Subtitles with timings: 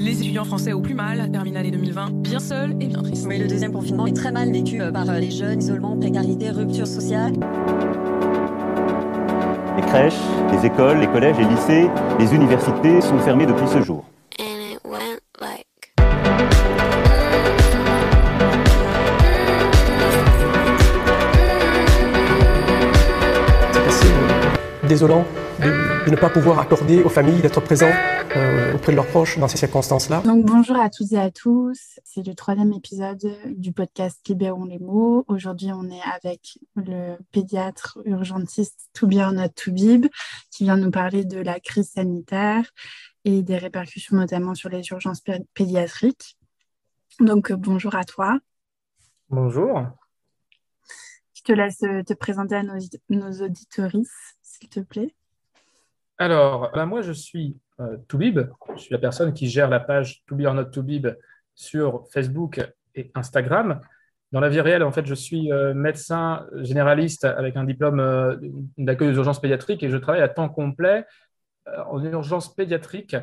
[0.00, 3.26] Les étudiants français au plus mal terminent l'année 2020 bien seuls et bien tristes.
[3.28, 6.50] Oui, le deuxième confinement est très mal vécu euh, par euh, les jeunes, isolement, précarité,
[6.50, 7.34] rupture sociale.
[9.76, 10.14] Les crèches,
[10.52, 14.04] les écoles, les collèges, les lycées, les universités sont fermés depuis ce jour.
[14.40, 14.44] euh,
[24.88, 25.26] désolant
[26.06, 27.90] de, ne pas pouvoir accorder aux familles d'être présents
[28.36, 30.20] euh, auprès de leurs proches dans ces circonstances-là.
[30.22, 34.78] Donc bonjour à toutes et à tous, c'est le troisième épisode du podcast Libérons les
[34.78, 35.24] mots.
[35.28, 40.06] Aujourd'hui on est avec le pédiatre urgentiste Toubir Not Toubib
[40.50, 42.70] qui vient nous parler de la crise sanitaire
[43.24, 46.36] et des répercussions notamment sur les urgences pé- pédiatriques.
[47.20, 48.38] Donc euh, bonjour à toi,
[49.28, 49.82] Bonjour.
[51.34, 52.78] je te laisse euh, te présenter à nos,
[53.10, 55.14] nos auditorices s'il te plaît.
[56.20, 58.40] Alors, bah, moi, je suis euh, Toubib.
[58.76, 61.08] Je suis la personne qui gère la page To Be or Not Toubib
[61.54, 62.60] sur Facebook
[62.94, 63.80] et Instagram.
[64.32, 68.36] Dans la vie réelle, en fait, je suis euh, médecin généraliste avec un diplôme euh,
[68.78, 71.04] d'accueil aux urgences pédiatriques et je travaille à temps complet
[71.66, 73.16] euh, en urgence pédiatrique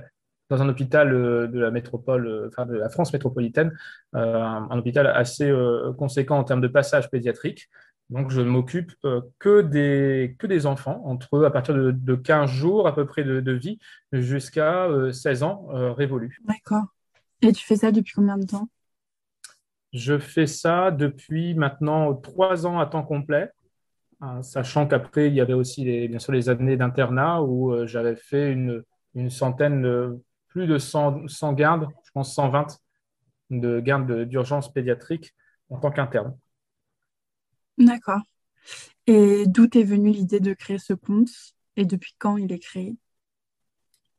[0.49, 3.77] dans un hôpital de la métropole, enfin de la France métropolitaine,
[4.13, 5.53] un, hôpital assez
[5.97, 7.67] conséquent en termes de passage pédiatrique.
[8.09, 12.15] Donc, je ne m'occupe euh, que, des, que des enfants, entre à partir de, de
[12.15, 13.79] 15 jours à peu près de, de vie
[14.13, 16.39] jusqu'à euh, 16 ans euh, révolus.
[16.45, 16.85] D'accord.
[17.41, 18.69] Et tu fais ça depuis combien de temps?
[19.93, 23.51] Je fais ça depuis maintenant trois ans à temps complet,
[24.21, 27.85] hein, sachant qu'après, il y avait aussi les, bien sûr les années d'internat où euh,
[27.87, 28.83] j'avais fait une,
[29.15, 32.79] une centaine, de- plus de 100, 100 gardes, je pense 120
[33.49, 35.33] de gardes de- d'urgence pédiatrique
[35.69, 36.35] en tant qu'interne.
[37.77, 38.21] D'accord.
[39.05, 41.29] Et d'où t'est venue l'idée de créer ce compte
[41.75, 42.97] et depuis quand il est créé?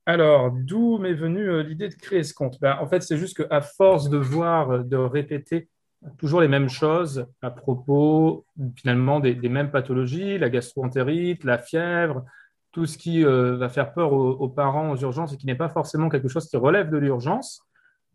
[0.06, 2.58] Alors, d'où m'est venue euh, l'idée de créer ce compte?
[2.62, 5.68] Ben, en fait, c'est juste qu'à force de voir, euh, de répéter
[6.16, 12.24] toujours les mêmes choses à propos finalement des, mêmes pathologies, la gastroentérite, la fièvre,
[12.72, 15.68] tout ce qui euh, va faire peur aux, parents aux urgences et qui n'est pas
[15.68, 17.60] forcément quelque chose qui relève de l'urgence,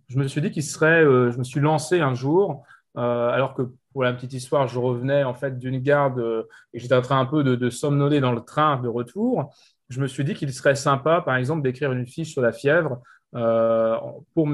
[0.08, 2.64] je me suis dit qu'il serait, je me suis lancé un jour,
[2.96, 6.44] alors que pour la petite histoire, je revenais en fait d'une garde euh,
[6.74, 9.54] et j'étais en train un peu de, somnoler dans le train de retour
[9.94, 13.02] je me suis dit qu'il serait sympa, par exemple, d'écrire une fiche sur la fièvre.
[13.36, 13.98] Euh,
[14.34, 14.50] pour,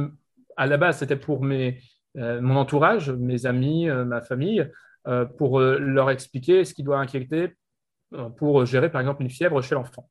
[0.57, 1.79] à la base, c'était pour mes,
[2.17, 4.69] euh, mon entourage, mes amis, euh, ma famille,
[5.39, 7.55] pour leur expliquer ce qui doit inquiéter
[8.37, 10.07] pour gérer, par exemple, une fièvre chez l'enfant.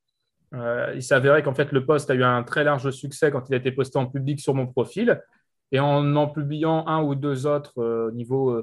[0.52, 3.58] Il s'avérait qu'en fait, le post a eu un très large succès quand il a
[3.58, 5.22] été posté en public sur mon profil.
[5.70, 8.60] Et en en publiant un ou deux autres au niveau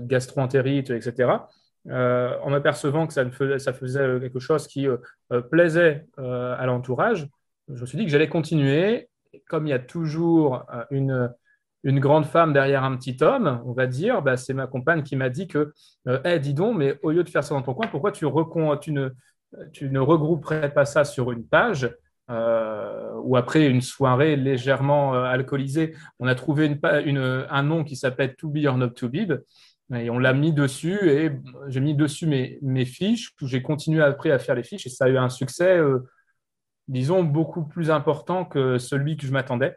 [0.00, 1.38] gastroentérite, etc.,
[1.88, 4.98] euh, en m'apercevant que ça, faisait, euh, quelque chose qui euh,
[5.32, 7.28] euh, plaisait euh, à l'entourage,
[7.72, 9.08] je me suis dit que j'allais continuer.
[9.48, 11.30] Comme il y a toujours euh,
[11.84, 15.16] une, grande femme derrière un petit homme, on va dire, bah, c'est ma compagne qui
[15.16, 15.72] m'a dit que,
[16.08, 18.26] euh, hey, dis donc, mais au lieu de faire ça dans ton coin, pourquoi tu,
[19.72, 21.96] tu ne regrouperais pas ça sur une page
[22.30, 28.36] euh, ou après une soirée légèrement euh, alcoolisée, on a trouvé un nom qui s'appelle
[28.36, 29.42] To Be or Not To Be,
[29.94, 31.32] et on l'a mis dessus et
[31.68, 33.32] j'ai mis dessus mes, mes fiches.
[33.42, 35.98] J'ai continué après à faire les fiches et ça a eu un succès, euh,
[36.86, 39.76] disons, beaucoup plus important que celui que je m'attendais.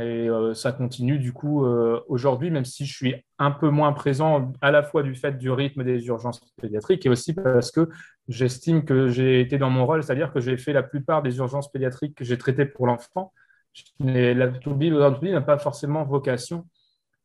[0.00, 3.92] Et euh, ça continue du coup euh, aujourd'hui, même si je suis un peu moins
[3.92, 7.90] présent à la fois du fait du rythme des urgences pédiatriques et aussi parce que
[8.26, 11.70] j'estime que j'ai été dans mon rôle, c'est-à-dire que j'ai fait la plupart des urgences
[11.70, 13.32] pédiatriques que j'ai traitées pour l'enfant.
[14.00, 16.66] La n'a pas forcément vocation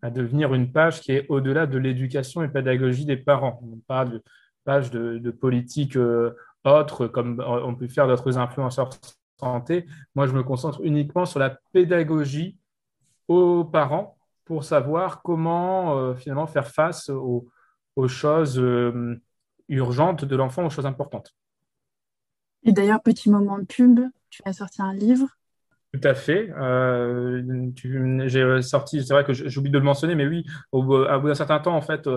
[0.02, 3.62] à devenir une page qui est au-delà de l'éducation et pédagogie des parents.
[3.64, 4.24] On parle de
[4.66, 6.36] page de, de politique euh,
[6.66, 8.90] autre, comme on peut faire d'autres influenceurs
[9.40, 9.86] santé.
[10.16, 12.58] Moi, je me concentre uniquement sur la pédagogie
[13.28, 17.48] aux parents pour savoir comment euh, finalement faire face aux,
[17.96, 19.20] aux choses euh,
[19.68, 21.36] urgentes de l'enfant, aux choses importantes.
[22.64, 24.00] Et d'ailleurs, petit moment de pub,
[24.30, 25.28] tu as sorti un livre.
[25.94, 26.50] Tout à fait.
[26.52, 27.72] Euh,
[28.28, 31.36] j'ai sorti, c'est vrai que j'oublie de le mentionner, mais oui, au, au bout d'un
[31.36, 32.10] certain temps, en fait,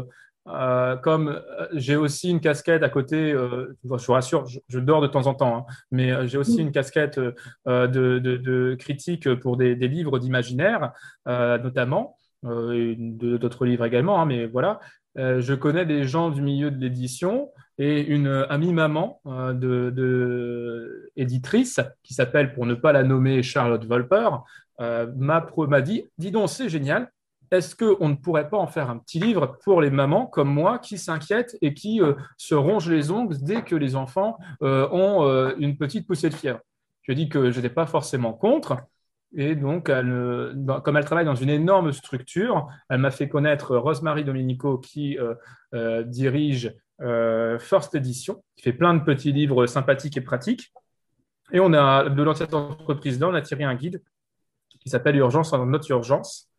[0.48, 4.78] euh, comme euh, j'ai aussi une casquette à côté, euh, je vous rassure, je, je
[4.78, 8.74] dors de temps en temps, hein, mais j'ai aussi une casquette euh, de, de, de
[8.78, 10.92] critique pour des, des livres d'imaginaire,
[11.26, 14.80] notamment, d'autres livres également, hein, mais voilà.
[15.16, 21.10] Je connais des gens du milieu de l'édition et une amie maman euh, de, de
[21.16, 24.28] éditrice qui s'appelle, pour ne pas la nommer, Charlotte Volper,
[24.78, 27.10] m'a dit, dis donc, c'est génial.
[27.50, 30.78] Est-ce qu'on ne pourrait pas en faire un petit livre pour les mamans comme moi
[30.78, 35.24] qui s'inquiètent et qui euh, se rongent les ongles dès que les enfants euh, ont
[35.24, 36.60] euh, une petite poussée de fièvre?
[37.02, 38.76] Je dit que je n'étais pas forcément contre.
[39.34, 44.78] Et donc, comme elle travaille dans une énorme structure, elle m'a fait connaître Rosemary Dominico
[44.78, 45.16] qui
[46.06, 50.72] dirige First Edition, qui fait plein de petits livres sympathiques et pratiques.
[51.52, 54.02] Et on a, de cette entreprise-là, on a tiré un guide
[54.80, 56.49] qui s'appelle Urgence en notre urgence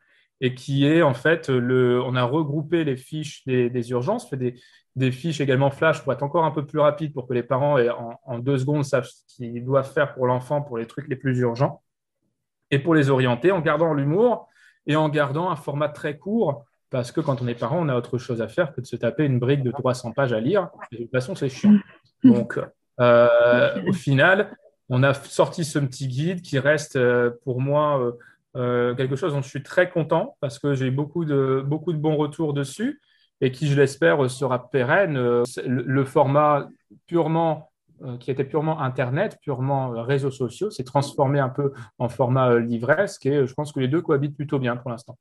[0.41, 2.01] et qui est en fait le.
[2.01, 4.55] On a regroupé les fiches des, urgences, fait des,
[4.95, 7.79] des, fiches également flash pour être encore un peu plus rapide pour que les parents
[7.79, 11.15] en, en deux secondes savent ce qu'ils doivent faire pour l'enfant pour les trucs les
[11.15, 11.81] plus urgents
[12.71, 14.47] et pour les orienter en gardant l'humour
[14.87, 17.95] et en gardant un format très court parce que quand on est parent, on a
[17.95, 20.69] autre chose à faire que de se taper une brique de 300 pages à lire.
[20.91, 21.75] de toute façon, c'est chiant.
[22.23, 22.59] Donc,
[22.99, 24.51] euh, au final,
[24.89, 28.13] on a sorti ce petit guide qui reste euh, pour moi
[28.55, 31.93] euh, euh, quelque chose dont je suis très content parce que j'ai beaucoup de, beaucoup
[31.93, 33.01] de bons retours dessus
[33.39, 35.17] et qui, je l'espère, sera pérenne.
[35.65, 36.69] Le, format
[37.07, 37.71] purement
[38.19, 43.47] qui était purement Internet, purement réseaux sociaux, s'est transformé un peu en format livresque et
[43.47, 45.17] je pense que les deux cohabitent plutôt bien pour l'instant.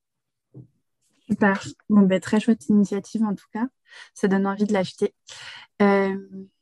[1.28, 1.62] Super.
[1.88, 3.66] Bon, ben, très chouette initiative en tout cas.
[4.12, 5.14] Ça donne envie de l'acheter.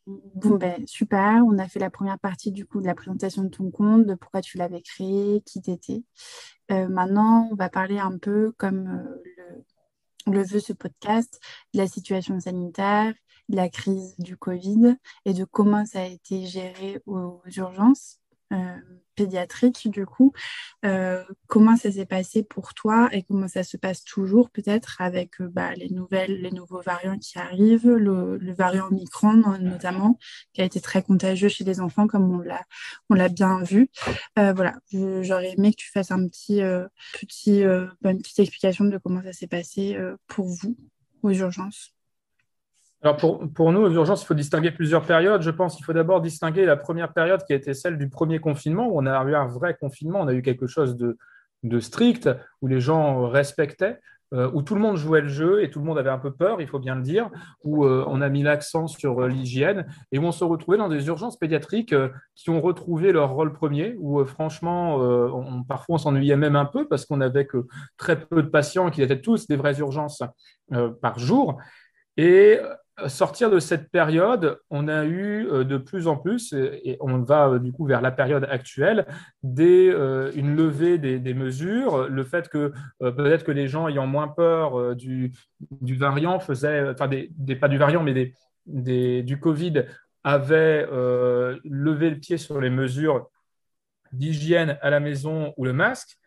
[0.08, 1.43] Bon, ben, super.
[1.46, 4.14] On a fait la première partie du coup de la présentation de ton compte, de
[4.14, 6.02] pourquoi tu l'avais créé, qui t'étais.
[6.70, 9.22] Euh, maintenant, on va parler un peu, comme euh,
[10.26, 11.40] le, le, veut ce podcast,
[11.75, 13.12] de la situation sanitaire,
[13.50, 14.96] de la crise du Covid
[15.26, 18.19] et de comment ça a été géré aux urgences.
[18.52, 18.76] Euh,
[19.14, 20.32] pédiatrique, du coup.
[20.84, 25.40] Euh, comment ça s'est passé pour toi et comment ça se passe toujours, peut-être, avec
[25.40, 30.20] euh, bah, les nouvelles, les nouveaux variants qui arrivent, le, variant Omicron notamment,
[30.52, 32.64] qui a été très contagieux chez les enfants, comme on l'a,
[33.10, 33.90] on l'a bien vu.
[34.36, 36.60] voilà, j'aurais aimé que tu fasses un petit,
[37.20, 39.98] petit, une petite explication de comment ça s'est passé
[40.28, 40.76] pour vous
[41.24, 41.97] aux urgences.
[43.02, 45.42] Alors pour, pour, nous, aux urgences, il faut distinguer plusieurs périodes.
[45.42, 48.40] Je pense qu'il faut d'abord distinguer la première période qui a été celle du premier
[48.40, 51.16] confinement, où on a eu un vrai confinement, on a eu quelque chose de,
[51.62, 52.28] de strict,
[52.60, 54.00] où les gens respectaient,
[54.34, 56.30] euh, où tout le monde jouait le jeu et tout le monde avait un peu
[56.30, 57.30] peur, il faut bien le dire,
[57.64, 60.90] où euh, on a mis l'accent sur euh, l'hygiène et où on se retrouvait dans
[60.90, 61.94] des urgences pédiatriques
[62.34, 64.98] qui ont retrouvé leur rôle premier, où franchement,
[65.66, 67.66] parfois on s'ennuyait même un peu parce qu'on avait que
[67.96, 70.22] très peu de patients, qui étaient tous des vraies urgences
[71.00, 71.58] par jour.
[72.18, 72.58] Et
[73.06, 77.48] sortir de cette période, on a eu euh, de plus en plus, et on va
[77.48, 79.06] euh, du coup vers la période actuelle,
[79.42, 84.28] des, euh, une levée des, mesures, le fait que peut-être que les gens ayant moins
[84.28, 85.32] peur du,
[85.80, 88.32] variant faisaient, enfin des, pas du variant, mais
[88.66, 89.84] des, du Covid,
[90.24, 90.86] avaient
[91.64, 93.28] levé le pied sur les mesures
[94.12, 96.18] d'hygiène à la maison ou le masque,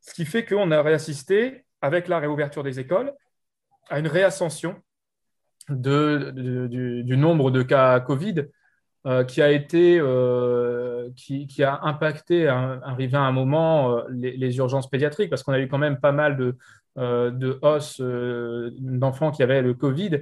[0.00, 3.12] ce qui fait qu'on a réassisté, avec la réouverture des écoles,
[3.88, 4.82] à une réascension
[5.70, 6.32] de,
[7.02, 8.46] du, nombre de cas Covid
[9.06, 14.90] euh, qui a été euh, qui, a impacté arrivé à un moment euh, les, urgences
[14.90, 16.56] pédiatriques parce qu'on a eu quand même pas mal de,
[16.96, 20.20] de hausses d'enfants qui avaient le Covid.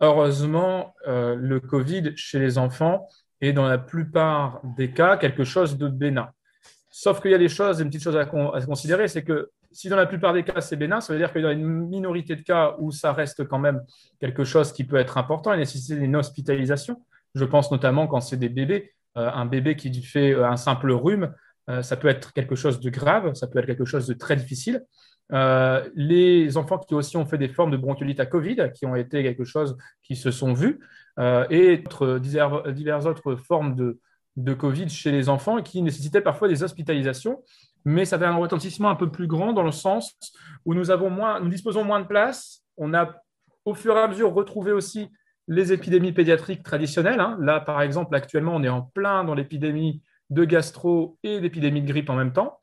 [0.00, 3.08] Heureusement, le Covid chez les enfants
[3.40, 6.30] est dans la plupart des cas quelque chose de bénin.
[6.96, 9.96] Sauf qu'il y a des choses, une petite chose à, considérer, c'est que si dans
[9.96, 12.42] la plupart des cas c'est bénin, ça veut dire qu'il y a une minorité de
[12.42, 13.82] cas où ça reste quand même
[14.20, 17.02] quelque chose qui peut être important et nécessiter une hospitalisation.
[17.34, 20.92] Je pense notamment quand c'est des bébés, euh, un bébé qui fait euh, un simple
[20.92, 21.34] rhume,
[21.68, 24.36] euh, ça peut être quelque chose de grave, ça peut être quelque chose de très
[24.36, 24.84] difficile.
[25.96, 29.24] les enfants qui aussi ont fait des formes de bronchiolite à Covid, qui ont été
[29.24, 30.78] quelque chose qui se sont vus,
[31.50, 31.82] et
[32.70, 33.98] diverses autres formes de,
[34.36, 37.42] de Covid chez les enfants et qui nécessitaient parfois des hospitalisations
[37.84, 40.16] mais ça fait un retentissement un peu plus grand dans le sens
[40.64, 42.62] où nous, avons moins, nous disposons moins de place.
[42.76, 43.14] On a
[43.64, 45.10] au fur et à mesure retrouvé aussi
[45.48, 47.20] les épidémies pédiatriques traditionnelles.
[47.20, 47.36] Hein.
[47.40, 51.86] Là, par exemple, actuellement, on est en plein dans l'épidémie de gastro et l'épidémie de
[51.86, 52.60] grippe en même temps.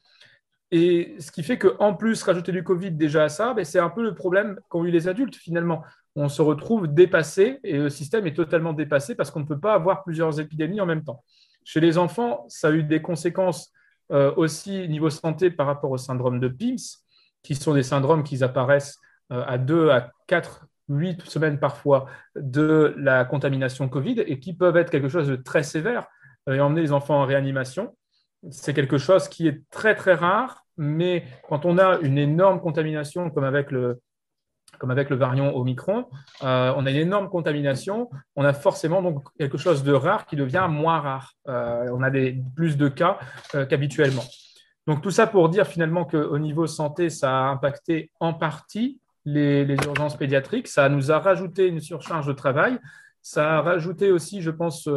[0.71, 3.89] Et ce qui fait qu'en plus, rajouter du Covid déjà à ça, ben, c'est un
[3.89, 5.83] peu le problème qu'ont eu les adultes finalement.
[6.15, 9.73] On se retrouve dépassé et le système est totalement dépassé parce qu'on ne peut pas
[9.73, 11.23] avoir plusieurs épidémies en même temps.
[11.71, 13.71] Chez les enfants, ça a eu des conséquences
[14.11, 16.99] euh, aussi niveau santé par rapport au syndrome de PIMS,
[17.43, 18.97] qui sont des syndromes qui apparaissent
[19.31, 24.75] euh, à 2 à 4, 8 semaines parfois de la contamination Covid et qui peuvent
[24.75, 26.07] être quelque chose de très sévère
[26.49, 27.95] euh, et emmener les enfants en réanimation.
[28.49, 33.29] C'est quelque chose qui est très très rare, mais quand on a une énorme contamination
[33.29, 34.01] comme avec le,
[34.79, 36.07] comme avec le variant Omicron,
[36.43, 38.09] euh, on a une énorme contamination.
[38.35, 41.33] On a forcément donc quelque chose de rare qui devient moins rare.
[41.47, 43.19] Euh, on a des, plus de cas
[43.55, 44.23] euh, qu'habituellement.
[44.87, 49.63] Donc tout ça pour dire finalement qu'au niveau santé, ça a impacté en partie les,
[49.85, 50.67] urgences pédiatriques.
[50.67, 52.79] Ça nous a rajouté une surcharge de travail.
[53.21, 54.89] Ça a rajouté aussi, je pense,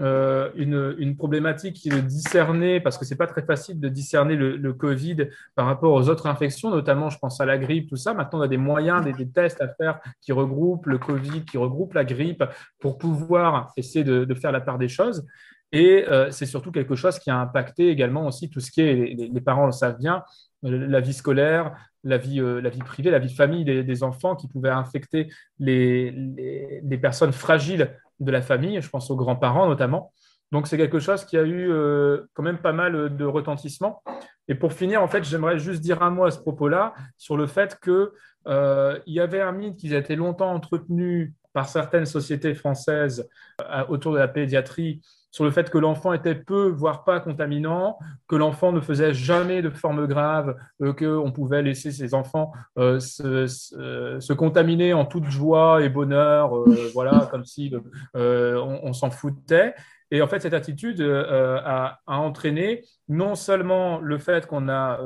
[0.00, 3.88] euh, une, une, problématique qui est de discerner, parce que c'est pas très facile de
[3.90, 7.96] discerner le, Covid par rapport aux autres infections, notamment je pense à la grippe, tout
[7.96, 8.14] ça.
[8.14, 11.92] Maintenant, on a des moyens, des, tests à faire qui regroupent le Covid, qui regroupent
[11.92, 12.42] la grippe
[12.80, 15.26] pour pouvoir essayer de, faire la part des choses.
[15.72, 19.14] Et euh, c'est surtout quelque chose qui a impacté également aussi tout ce qui est,
[19.14, 20.22] les, parents le savent bien,
[20.62, 24.36] la vie scolaire, la vie, euh, la vie privée, la vie de famille des, enfants
[24.36, 27.90] qui pouvaient infecter les, les, personnes fragiles
[28.24, 30.12] de la famille, je pense aux grands-parents notamment.
[30.52, 34.02] Donc c'est quelque chose qui a eu euh, quand même pas mal de retentissement.
[34.48, 37.46] Et pour finir, en fait, j'aimerais juste dire un mot à ce propos-là sur le
[37.46, 38.10] fait qu'il
[38.48, 43.28] euh, y avait un mythe qui a été longtemps entretenu par certaines sociétés françaises
[43.60, 45.00] euh, autour de la pédiatrie
[45.32, 47.98] sur le fait que l'enfant était peu, voire pas contaminant,
[48.28, 53.00] que l'enfant ne faisait jamais de forme grave, euh, qu'on pouvait laisser ses enfants euh,
[53.00, 57.74] se, se, se, contaminer en toute joie et bonheur, euh, voilà, comme si
[58.14, 59.74] euh, on, on s'en foutait.
[60.10, 65.00] Et en fait, cette attitude euh, a, a, entraîné non seulement le fait qu'on n'a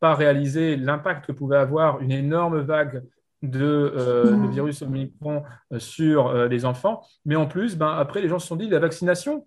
[0.00, 3.02] pas réalisé l'impact que pouvait avoir une énorme vague
[3.50, 5.42] de, euh, de, virus Omicron
[5.78, 7.02] sur euh, les enfants.
[7.24, 9.46] Mais en plus, ben, après, les gens se sont dit, la vaccination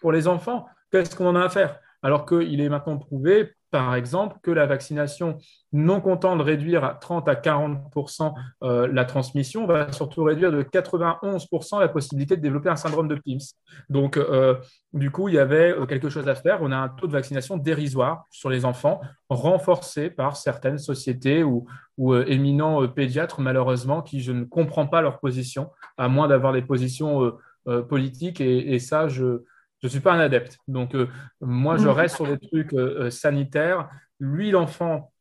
[0.00, 1.78] pour les enfants, qu'est-ce qu'on en a à faire?
[2.02, 5.36] Alors qu'il est maintenant prouvé, par exemple, que la vaccination,
[5.72, 10.62] non content de réduire à 30 à 40% euh, la transmission, va surtout réduire de
[10.62, 13.40] 91% la possibilité de développer un syndrome de PIMS.
[13.90, 14.54] Donc, euh,
[14.92, 16.60] du coup, il y avait euh, quelque chose à faire.
[16.62, 21.66] On a un taux de vaccination dérisoire sur les enfants, renforcé par certaines sociétés ou,
[21.98, 26.62] euh, éminents pédiatres, malheureusement, qui je ne comprends pas leur position, à moins d'avoir des
[26.62, 27.32] positions
[27.88, 28.40] politiques.
[28.40, 29.42] Et ça, je
[29.84, 30.56] je ne suis pas un adepte.
[30.66, 31.08] Donc, euh,
[31.42, 33.90] moi, je reste sur des trucs euh, sanitaires.
[34.18, 35.12] Lui, l'enfant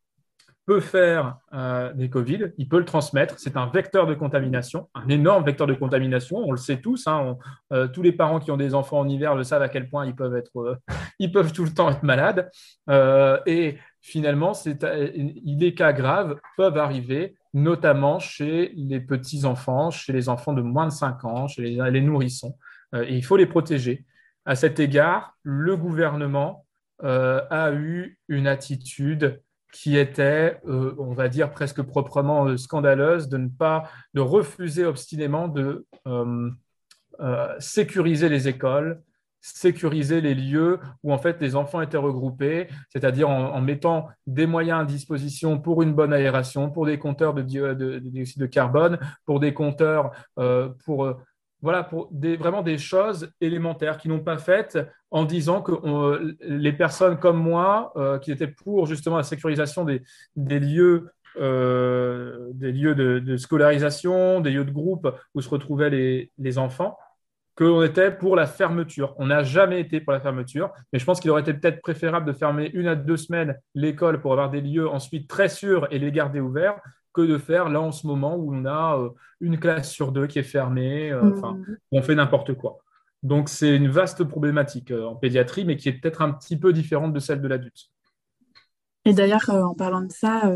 [0.65, 3.35] peut faire euh, des Covid, il peut le transmettre.
[3.37, 6.37] C'est un vecteur de contamination, un énorme vecteur de contamination.
[6.37, 7.07] On le sait tous.
[7.07, 7.37] Hein,
[7.71, 9.89] on, euh, tous les parents qui ont des enfants en hiver le savent à quel
[9.89, 10.75] point ils peuvent être, euh,
[11.19, 12.49] ils peuvent tout le temps être malades.
[13.45, 14.83] et finalement, c'est,
[15.45, 20.85] les cas graves peuvent arriver, notamment chez les petits enfants, chez les enfants de moins
[20.85, 22.57] de 5 ans, chez les, les nourrissons.
[22.93, 24.05] et il faut les protéger.
[24.45, 26.65] À cet égard, le gouvernement
[27.03, 33.29] euh, a eu une attitude qui était, euh, on va dire, presque proprement euh, scandaleuse,
[33.29, 35.85] de ne pas, refuser obstinément de
[37.59, 39.01] sécuriser les écoles,
[39.39, 44.81] sécuriser les lieux où en fait les enfants étaient regroupés, c'est-à-dire en, mettant des moyens
[44.81, 49.53] à disposition pour une bonne aération, pour des compteurs de dioxyde de carbone, pour des
[49.53, 50.11] compteurs
[50.85, 51.15] pour
[51.63, 54.77] voilà, pour vraiment des choses élémentaires qui n'ont pas faites
[55.11, 60.03] en disant que les personnes comme moi, euh, qui étaient pour justement la sécurisation des,
[60.35, 66.31] lieux, euh, des lieux de, de, scolarisation, des lieux de groupe où se retrouvaient les,
[66.37, 66.97] les enfants,
[67.55, 69.15] qu'on était pour la fermeture.
[69.17, 72.25] On n'a jamais été pour la fermeture, mais je pense qu'il aurait été peut-être préférable
[72.25, 75.99] de fermer une à deux semaines l'école pour avoir des lieux ensuite très sûrs et
[75.99, 76.75] les garder ouverts
[77.13, 80.27] que de faire là en ce moment où on a euh, une classe sur deux
[80.27, 81.77] qui est fermée, euh, mmh.
[81.91, 82.79] on fait n'importe quoi.
[83.21, 86.73] Donc c'est une vaste problématique euh, en pédiatrie, mais qui est peut-être un petit peu
[86.73, 87.89] différente de celle de l'adulte.
[89.05, 90.49] Et d'ailleurs, en parlant de ça,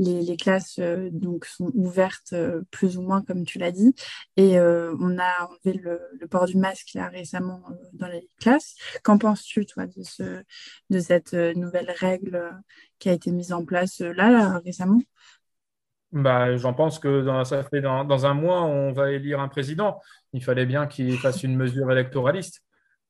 [0.00, 0.80] les, les, classes
[1.12, 2.34] donc sont ouvertes
[2.72, 3.94] plus ou moins, comme tu l'as dit,
[4.36, 8.74] et on a enlevé le, le, port du masque là récemment dans les classes.
[9.04, 10.42] Qu'en penses-tu, toi, de, ce,
[10.90, 12.60] de cette nouvelle règle
[12.98, 14.98] qui a été mise en place là, là récemment?
[16.14, 19.48] Bah, J'en pense que dans, ça fait dans, dans, un mois, on va élire un
[19.48, 20.00] président.
[20.32, 22.62] Il fallait bien qu'il fasse une mesure électoraliste.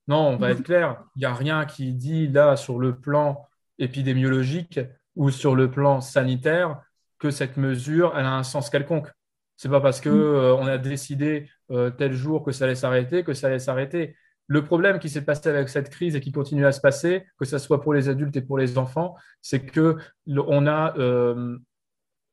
[0.09, 1.03] Non, on va être clair.
[1.15, 3.47] Il n'y a rien qui dit là sur le plan
[3.79, 4.81] épidémiologique
[5.17, 6.81] ou sur le plan sanitaire
[7.19, 9.09] que cette mesure elle a un sens quelconque.
[9.57, 13.23] C'est pas parce que euh, on a décidé euh, tel jour que ça allait s'arrêter
[13.23, 14.17] que ça allait s'arrêter.
[14.47, 17.45] Le problème qui s'est passé avec cette crise et qui continue à se passer, que
[17.45, 19.97] ce soit pour les adultes et pour les enfants, c'est que
[20.27, 21.57] on a euh,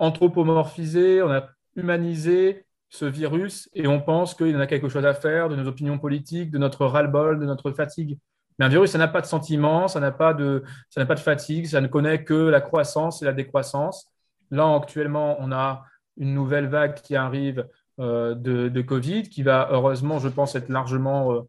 [0.01, 5.13] anthropomorphisé, on a humanisé ce virus et on pense qu'il en a quelque chose à
[5.13, 8.17] faire de nos opinions politiques, de notre ras-le-bol, de notre fatigue.
[8.59, 11.15] Mais un virus, ça n'a pas de sentiment, ça n'a pas de, ça n'a pas
[11.15, 14.07] de fatigue, ça ne connaît que la croissance et la décroissance.
[14.49, 15.85] Là, actuellement, on a
[16.17, 17.65] une nouvelle vague qui arrive
[17.99, 21.41] euh, de, de, Covid, qui va heureusement, je pense, être largement euh,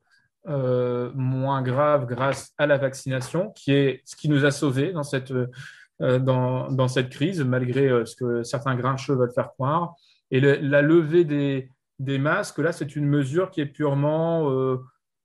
[0.49, 5.03] euh, moins grave grâce à la vaccination, qui est ce qui nous a sauvés dans
[5.03, 5.33] cette,
[6.19, 9.95] dans, dans, cette crise, malgré ce que certains grincheux veulent faire croire.
[10.31, 14.79] Et le, la levée des, des masques, là, c'est une mesure qui est purement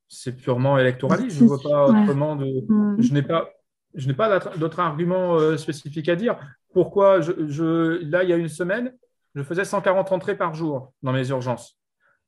[0.07, 1.37] c'est purement électoraliste.
[1.37, 2.63] Je ne vois pas autrement de.
[2.67, 3.01] Mmh.
[3.01, 3.49] Je n'ai pas,
[3.93, 6.37] je n'ai pas d'autres arguments euh, spécifiques à dire.
[6.73, 8.93] Pourquoi je, je, là, il y a une semaine,
[9.35, 11.77] je faisais 140 entrées par jour dans mes urgences.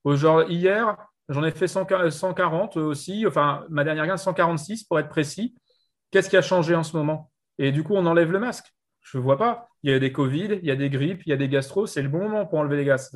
[0.05, 0.97] Genre, hier,
[1.29, 3.25] J'en ai fait 140 aussi.
[3.27, 5.53] Enfin, ma dernière gain, 146 pour être précis.
[6.09, 7.29] Qu'est-ce qui a changé en ce moment?
[7.59, 8.73] Et du coup, on enlève le masque.
[9.01, 9.67] Je ne vois pas.
[9.83, 11.85] Il y a des Covid, il y a des grippes, il y a des gastro.
[11.85, 13.11] C'est le bon moment pour enlever les gaz.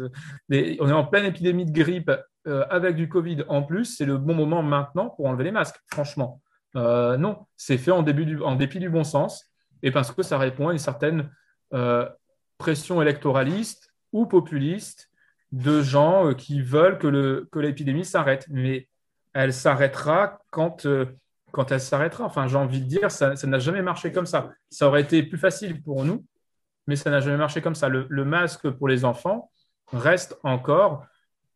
[0.50, 2.12] on est en pleine épidémie de grippe
[2.48, 3.86] euh, avec du Covid en plus.
[3.86, 6.42] C'est le bon moment maintenant pour enlever les masques, franchement.
[6.76, 9.46] Euh, non, c'est fait en, dépit du bon sens
[9.84, 11.30] et parce que ça répond à une certaine
[11.74, 12.10] euh,
[12.58, 15.10] pression électoraliste ou populiste
[15.52, 18.48] de gens qui veulent que l'épidémie s'arrête.
[18.50, 18.90] Mais
[19.34, 20.88] elle s'arrêtera quand
[21.54, 22.26] quand elle s'arrêtera.
[22.26, 24.52] Enfin, j'ai envie de dire, ça n'a jamais marché comme ça.
[24.70, 26.26] Ça aurait été plus facile pour nous,
[26.88, 27.88] mais ça n'a jamais marché comme ça.
[27.88, 29.52] Le, masque pour les enfants
[29.92, 31.06] reste encore,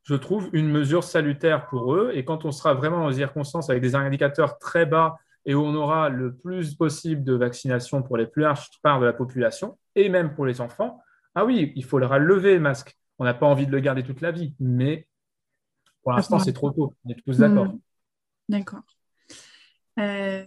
[0.03, 2.11] je trouve, une mesure salutaire pour eux.
[2.13, 5.73] Et quand on sera vraiment en circonstances avec des indicateurs très bas et où on
[5.73, 10.09] aura le plus possible de vaccination pour les plus larges parts de la population, et
[10.09, 11.01] même pour les enfants,
[11.33, 12.95] ah oui, il faudra lever le masque.
[13.17, 15.07] On n'a pas envie de le garder toute la vie, mais
[16.03, 16.93] pour l'instant, c'est trop tôt.
[17.03, 17.65] On est tous d'accord.
[17.65, 17.79] Hmm.
[18.49, 18.83] D'accord.
[19.99, 20.45] Euh,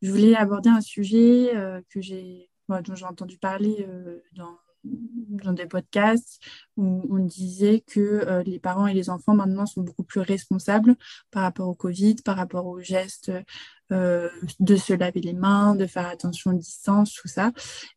[0.00, 5.52] je voulais aborder un sujet euh, que j'ai, dont j'ai entendu parler euh, dans, dans,
[5.52, 6.40] des podcasts
[6.76, 10.96] où on disait que les parents et les enfants maintenant sont beaucoup plus responsables
[11.30, 13.32] par rapport au Covid, par rapport aux gestes
[13.90, 14.28] euh,
[14.60, 17.52] de se laver les mains, de faire attention aux distances, tout ça.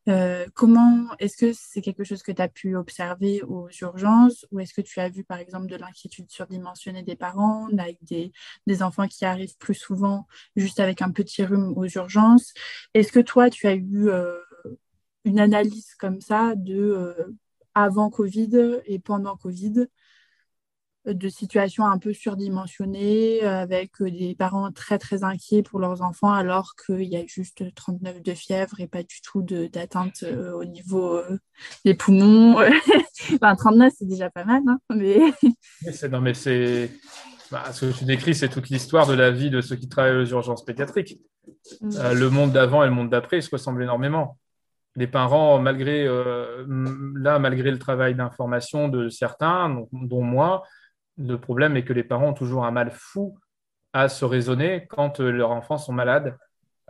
[0.08, 4.62] Euh, comment est-ce que c'est quelque chose que tu as pu observer aux urgences ou
[4.62, 8.32] est-ce que tu as vu par exemple de l'inquiétude surdimensionnée des parents avec des,
[8.82, 12.54] enfants qui arrivent plus souvent juste avec un petit rhume aux urgences?
[12.94, 14.38] Est-ce que toi tu as eu euh,
[15.26, 17.16] une analyse comme ça de
[17.74, 19.88] avant Covid et pendant Covid
[21.06, 26.02] de situations un peu surdimensionnées, euh, avec euh, des parents très très inquiets pour leurs
[26.02, 30.54] enfants, alors qu'il y a juste 39 de fièvre et pas du tout d'atteinte euh,
[30.54, 31.20] au niveau
[31.86, 32.58] des poumons.
[33.34, 35.20] enfin, 39, c'est déjà pas mal, hein, mais...
[36.10, 36.92] non, mais c'est...
[37.52, 40.16] Bah, ce que tu décris, c'est toute l'histoire de la vie de ceux qui travaillent
[40.16, 41.20] aux urgences pédiatriques.
[41.82, 42.14] Mm.
[42.14, 44.38] le monde d'avant et le monde d'après se ressemblent énormément.
[44.96, 50.64] Les parents, malgré, là, malgré le travail d'information de certains, dont moi,
[51.18, 53.38] le problème est que les parents ont toujours un mal fou
[53.94, 56.38] à se raisonner quand euh, leurs enfants sont malades,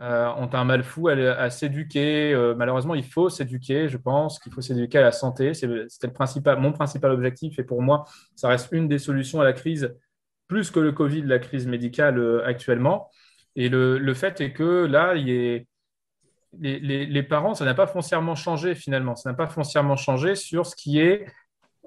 [0.00, 2.32] euh, ont un mal fou à, s'éduquer.
[2.32, 5.54] Euh, malheureusement, il faut s'éduquer, je pense qu'il faut s'éduquer à la santé.
[5.54, 9.44] C'était le principal, mon principal objectif et pour moi, ça reste une des solutions à
[9.44, 9.94] la crise,
[10.48, 13.10] plus que le Covid, la crise médicale actuellement.
[13.54, 15.66] Et le, fait est que là, il est,
[16.60, 19.16] les, parents, ça n'a pas foncièrement changé finalement.
[19.16, 21.26] Ça n'a pas foncièrement changé sur ce qui est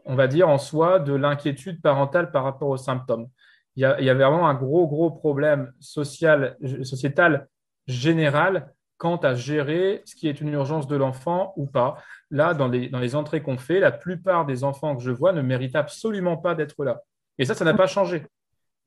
[0.05, 3.27] on va dire, en soi de l'inquiétude parentale par rapport aux symptômes.
[3.75, 7.49] Il y, a, vraiment un gros, gros problème social, sociétal
[7.87, 11.97] général quant à gérer ce qui est une urgence de l'enfant ou pas.
[12.31, 15.33] Là, dans les, dans les entrées qu'on fait, la plupart des enfants que je vois
[15.33, 17.01] ne méritent absolument pas d'être là.
[17.37, 18.25] Et ça, ça n'a pas changé.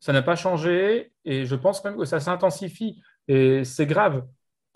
[0.01, 3.03] Ça n'a pas changé et je pense même que ça s'intensifie.
[3.27, 4.25] Et c'est grave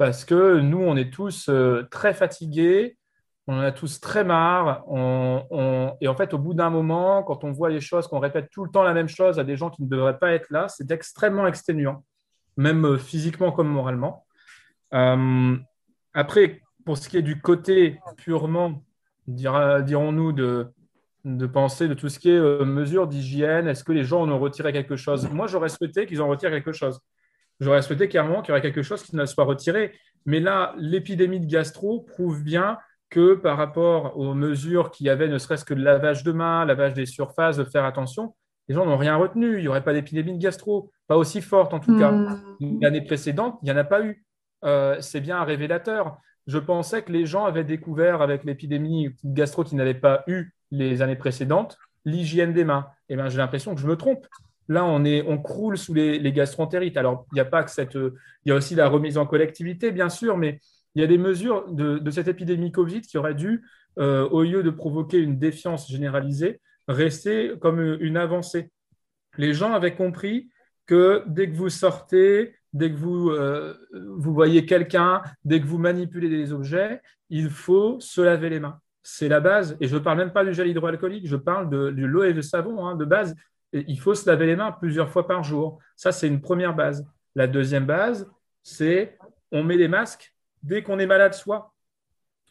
[0.03, 2.97] parce que nous, on est tous euh, très fatigués,
[3.47, 4.83] on en a tous très marre.
[6.01, 8.65] Et en fait, au bout d'un moment, quand on voit les choses, qu'on répète tout
[8.65, 10.91] le temps la même chose à des gens qui ne devraient pas être là, c'est
[10.91, 12.05] extrêmement exténuant,
[12.57, 14.27] même euh, physiquement comme moralement.
[14.93, 15.57] Euh,
[16.15, 18.83] après, pour ce qui est du côté purement,
[19.29, 20.67] dirons-nous, de,
[21.25, 24.41] de penser de tout ce qui est mesures d'hygiène, est-ce que les gens en ont
[24.41, 25.31] retiré quelque chose?
[25.31, 26.99] Moi, j'aurais souhaité qu'ils en retirent quelque chose.
[27.61, 29.93] J'aurais souhaité clairement qu'il y aurait quelque chose qui ne soit retiré.
[30.27, 32.79] Mais là, l'épidémie de gastro prouve bien
[33.11, 36.65] que par rapport aux mesures qu'il y avait, ne serait-ce que le lavage de mains,
[36.65, 38.35] lavage des surfaces, de faire attention,
[38.69, 39.59] les gens n'ont rien retenu.
[39.59, 42.11] Il n'y aurait pas d'épidémie de gastro, pas aussi forte en tout cas.
[42.11, 42.81] Hmm.
[42.81, 44.25] L'année précédente, il n'y en a pas eu.
[44.65, 46.17] Euh, c'est bien un révélateur.
[46.47, 50.55] Je pensais que les gens avaient découvert avec l'épidémie de gastro qu'ils n'avaient pas eu
[50.71, 52.89] les années précédentes l'hygiène des mains.
[53.09, 54.27] Et eh ben, j'ai l'impression que je me trompe.
[54.73, 56.97] Là, on, croule sous les, les gastroentérites.
[56.97, 57.95] Alors, il n'y a pas que cette.
[57.95, 60.61] Il y a aussi la remise en collectivité, bien sûr, mais
[60.95, 63.65] il y a des mesures de, cette épidémie Covid qui auraient dû,
[63.99, 68.71] euh, au lieu de provoquer une défiance généralisée, rester comme une avancée.
[69.39, 70.51] Les gens avaient compris
[70.87, 76.29] que dès que vous sortez, dès que vous, euh, voyez quelqu'un, dès que vous manipulez
[76.29, 78.79] des objets, il faut se laver les mains.
[79.03, 79.77] C'est la base.
[79.81, 82.43] Et je ne parle même pas du gel hydroalcoolique, je parle de, l'eau et de
[82.43, 83.35] savon hein, de base.
[83.73, 85.79] Il faut se laver les mains plusieurs fois par jour.
[85.97, 87.07] Ça, c'est une première base.
[87.35, 88.31] La deuxième base,
[88.63, 89.19] c'est
[89.51, 91.75] on met les masques dès qu'on est malade soi.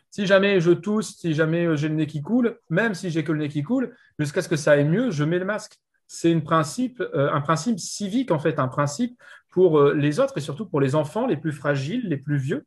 [0.10, 3.32] Si jamais je tousse, si jamais j'ai le nez qui coule, même si j'ai que
[3.32, 5.80] le nez qui coule, jusqu'à ce que ça aille mieux, je mets le masque.
[6.08, 9.18] C'est principe, euh, un principe civique, en fait, un principe
[9.50, 12.66] pour euh, les autres et surtout pour les enfants les plus fragiles, les plus vieux.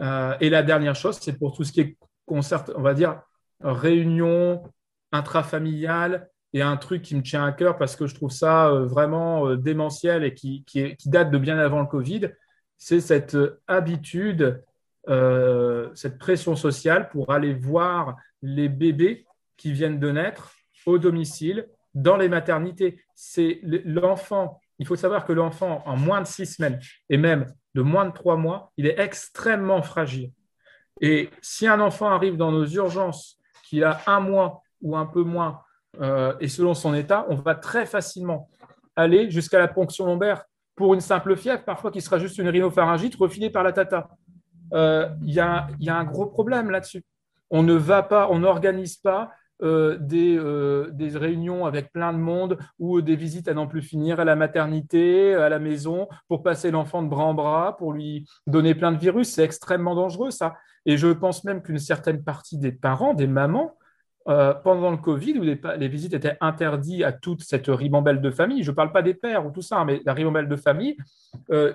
[0.00, 1.96] Euh, et la dernière chose, c'est pour tout ce qui est
[2.28, 3.20] on va dire,
[3.60, 4.62] réunion
[5.12, 9.56] intrafamiliale, et un truc qui me tient à cœur parce que je trouve ça vraiment
[9.56, 12.30] démentiel et qui, qui, date de bien avant le Covid,
[12.76, 13.36] c'est cette
[13.68, 14.62] habitude,
[15.06, 19.24] cette pression sociale pour aller voir les bébés
[19.56, 20.52] qui viennent de naître
[20.86, 23.00] au domicile, dans les maternités.
[23.14, 24.60] C'est l'enfant.
[24.78, 28.12] Il faut savoir que l'enfant, en moins de six semaines et même de moins de
[28.12, 30.32] trois mois, il est extrêmement fragile.
[31.00, 35.22] Et si un enfant arrive dans nos urgences, qu'il a un mois ou un peu
[35.22, 35.62] moins,
[36.00, 38.48] euh, et selon son état, on va très facilement
[38.96, 43.16] aller jusqu'à la ponction lombaire pour une simple fièvre, parfois qui sera juste une rhinopharyngite
[43.16, 44.08] refilée par la tata.
[44.72, 47.02] Euh, il y, a, y, a, un gros problème là-dessus.
[47.50, 49.30] On ne va pas, on n'organise pas
[49.62, 53.82] euh, des, euh, des, réunions avec plein de monde ou des visites à n'en plus
[53.82, 57.92] finir à la maternité, à la maison, pour passer l'enfant de bras en bras, pour
[57.92, 59.28] lui donner plein de virus.
[59.28, 60.56] C'est extrêmement dangereux, ça.
[60.84, 63.76] Et je pense même qu'une certaine partie des parents, des mamans,
[64.28, 68.30] euh, pendant le Covid, où les, les, visites étaient interdites à toute cette ribambelle de
[68.30, 70.56] famille, je ne parle pas des pères ou tout ça, hein, mais la ribambelle de
[70.56, 70.96] famille,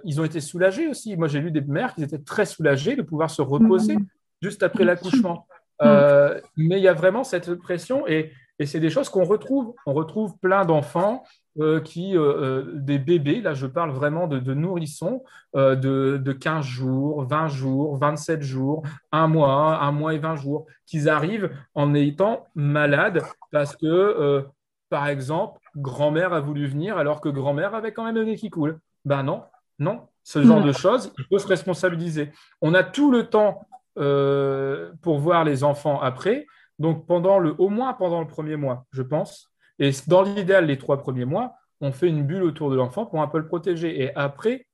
[0.03, 1.17] ils ont été soulagés aussi.
[1.17, 4.05] Moi, j'ai lu des mères qui étaient très soulagées de pouvoir se reposer mmh.
[4.41, 5.45] juste après l'accouchement.
[5.81, 9.73] Euh, mais il y a vraiment cette pression et, et c'est des choses qu'on retrouve.
[9.86, 11.23] On retrouve plein d'enfants
[11.60, 15.24] euh, qui, euh, des bébés, là je parle vraiment de, de nourrissons,
[15.56, 15.74] de,
[16.17, 21.10] de, 15 jours, 20 jours, 27 jours, un mois, un mois et 20 jours, qui
[21.10, 24.46] arrivent en étant malades parce que,
[24.89, 28.52] par exemple, grand-mère a voulu venir alors que grand-mère avait quand même un nez qui
[28.52, 28.78] coule.
[29.04, 29.43] Ben non,
[29.80, 32.32] non, ce genre de choses, il faut se responsabiliser.
[32.62, 33.65] On a tout le temps
[33.98, 36.46] euh, pour voir les enfants après.
[36.80, 39.50] Donc, pendant le, au moins pendant le premier mois, je pense.
[39.79, 43.21] Et dans l'idéal, les trois premiers mois, on fait une bulle autour de l'enfant pour
[43.21, 44.01] un peu le protéger.
[44.01, 44.67] Et après,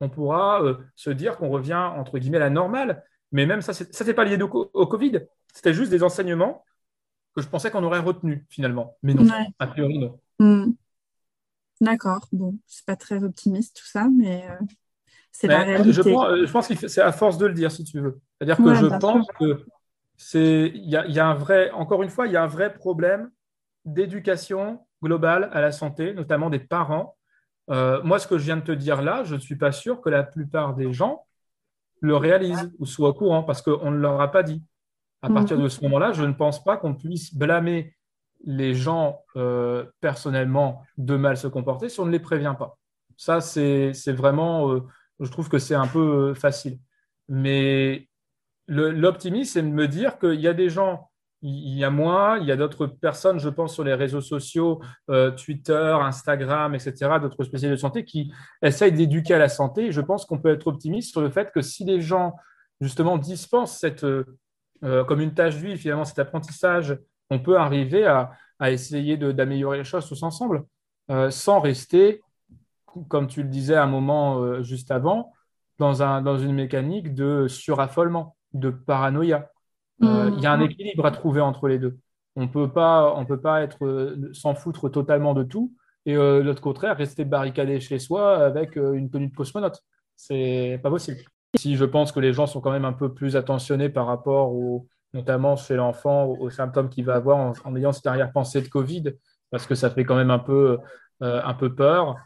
[0.00, 3.04] on pourra euh, se dire qu'on revient, entre guillemets, à la normale.
[3.32, 5.20] Mais même ça, ça n'était pas lié au, Covid.
[5.52, 6.64] C'était juste des enseignements
[7.34, 8.96] que je pensais qu'on aurait retenus, finalement.
[9.02, 9.26] Mais non,
[9.58, 10.18] a priori, non.
[10.38, 10.72] Hmm.
[11.80, 12.26] D'accord.
[12.32, 14.64] Bon, c'est pas très optimiste tout ça, mais euh,
[15.32, 15.92] c'est la réalité.
[15.92, 18.20] Je pense, je pense que c'est à force de le dire, si tu veux.
[18.38, 19.66] C'est-à-dire que je pense que
[20.16, 23.30] c'est, il y, a un vrai, encore une fois, il y a un vrai problème
[23.86, 27.16] d'éducation globale à la santé, notamment des parents.
[27.70, 30.00] Euh, moi, ce que je viens de te dire là, je ne suis pas sûr
[30.00, 31.24] que la plupart des gens
[32.00, 34.62] le réalisent ou soient au courant parce qu'on ne leur a pas dit.
[35.22, 37.96] À partir de ce moment-là, je ne pense pas qu'on puisse blâmer
[38.44, 42.78] les gens euh, personnellement de mal se comporter si on ne les prévient pas.
[43.16, 44.82] Ça, c'est vraiment, euh,
[45.18, 46.78] je trouve que c'est un peu facile.
[47.28, 48.08] Mais
[48.68, 51.05] L'optimisme, c'est de me dire qu'il y a des gens,
[51.42, 54.80] il y a moi, il y a d'autres personnes, je pense, sur les réseaux sociaux,
[55.10, 59.92] euh, Twitter, Instagram, etc., d'autres spécialistes de santé qui essayent d'éduquer à la santé.
[59.92, 62.34] je pense qu'on peut être optimiste sur le fait que si les gens,
[62.80, 66.98] justement, dispensent cette, euh, comme une tâche de vie, finalement, cet apprentissage,
[67.30, 68.32] on peut arriver à,
[68.70, 70.64] essayer d'améliorer les choses tous ensemble,
[71.10, 72.22] euh, sans rester,
[73.08, 75.34] comme tu le disais un moment juste avant,
[75.78, 79.50] dans, dans une mécanique de suraffolement de paranoïa.
[80.02, 80.62] Euh, il y a un mm.
[80.62, 81.98] équilibre à trouver entre les deux.
[82.34, 85.72] On ne peut pas être euh, s'en foutre totalement de tout
[86.04, 89.82] et euh, de l'autre côté, rester barricadé chez soi avec une tenue de cosmonaute.
[90.14, 91.20] C'est pas possible.
[91.56, 94.52] Si je pense que les gens sont quand même un peu plus attentionnés par rapport
[94.52, 99.14] au, notamment chez l'enfant, aux, symptômes qu'il va avoir en, ayant cette arrière-pensée de Covid,
[99.50, 100.78] parce que ça fait quand même un peu,
[101.20, 102.16] un peu peur.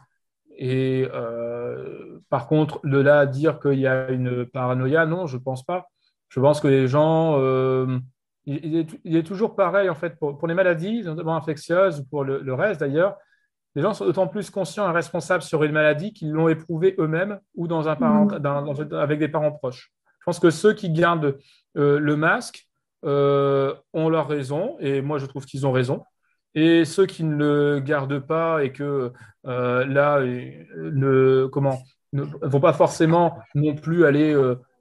[0.57, 1.07] Et
[2.29, 5.63] par contre, de là à dire qu'il y a une paranoïa, non, je ne pense
[5.63, 5.87] pas.
[6.31, 7.99] Je pense que les gens, euh,
[8.45, 12.79] il, est, toujours pareil en fait pour, les maladies, notamment infectieuses ou pour le, reste
[12.79, 13.17] d'ailleurs.
[13.75, 17.39] Les gens sont d'autant plus conscients et responsables sur une maladie qu'ils l'ont éprouvée eux-mêmes
[17.55, 18.93] ou dans un parent, mmh.
[18.93, 19.91] avec des parents proches.
[20.19, 21.37] Je pense que ceux qui gardent
[21.77, 22.65] euh, le masque
[23.03, 26.05] euh, ont leur raison, et moi je trouve qu'ils ont raison.
[26.55, 29.11] Et ceux qui ne le gardent pas et que
[29.43, 31.79] là, ne, comment,
[32.13, 34.33] ne vont pas forcément non plus aller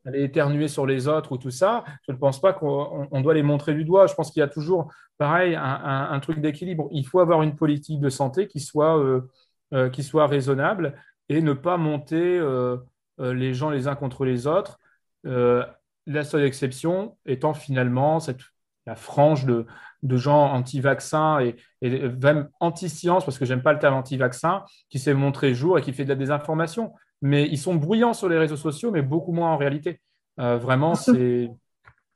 [0.07, 3.43] aller éternuer sur les autres ou tout ça, je ne pense pas qu'on doit les
[3.43, 4.07] montrer du doigt.
[4.07, 6.89] Je pense qu'il y a toujours, pareil, un, truc d'équilibre.
[6.93, 9.29] Il faut avoir une politique de santé qui soit, euh,
[9.73, 10.95] euh, qui soit raisonnable
[11.29, 12.79] et ne pas monter euh,
[13.19, 14.79] les gens les uns contre les autres.
[15.25, 18.41] la seule exception étant finalement cette,
[18.87, 19.67] la frange de,
[20.03, 24.99] de gens anti-vaccins et, et, même anti-science, parce que j'aime pas le terme anti-vaccin, qui
[24.99, 28.39] s'est montré jour et qui fait de la désinformation mais ils sont bruyants sur les
[28.39, 30.01] réseaux sociaux, mais beaucoup moins en réalité.
[30.39, 31.51] Euh, vraiment, c'est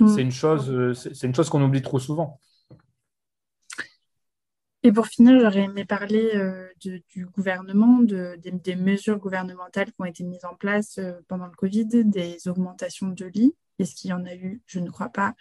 [0.00, 0.18] mm.
[0.18, 2.38] une chose, c'est une chose qu'on oublie trop souvent.
[4.86, 10.04] Et pour finir, j'aurais aimé parler euh, du gouvernement, de, des, mesures gouvernementales qui ont
[10.04, 13.54] été mises en place euh, pendant le Covid, des augmentations de lits.
[13.78, 14.60] Est-ce qu'il y en a eu?
[14.66, 15.32] Je ne crois pas.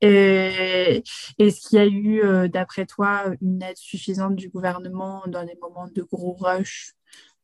[0.00, 1.02] Et
[1.38, 5.56] est-ce qu'il y a eu, euh, d'après toi, une aide suffisante du gouvernement dans les
[5.60, 6.94] moments de gros rush?
[6.94, 6.97] euh,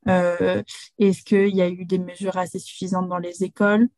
[0.06, 3.88] Est-ce qu'il y a eu des mesures assez suffisantes dans les écoles?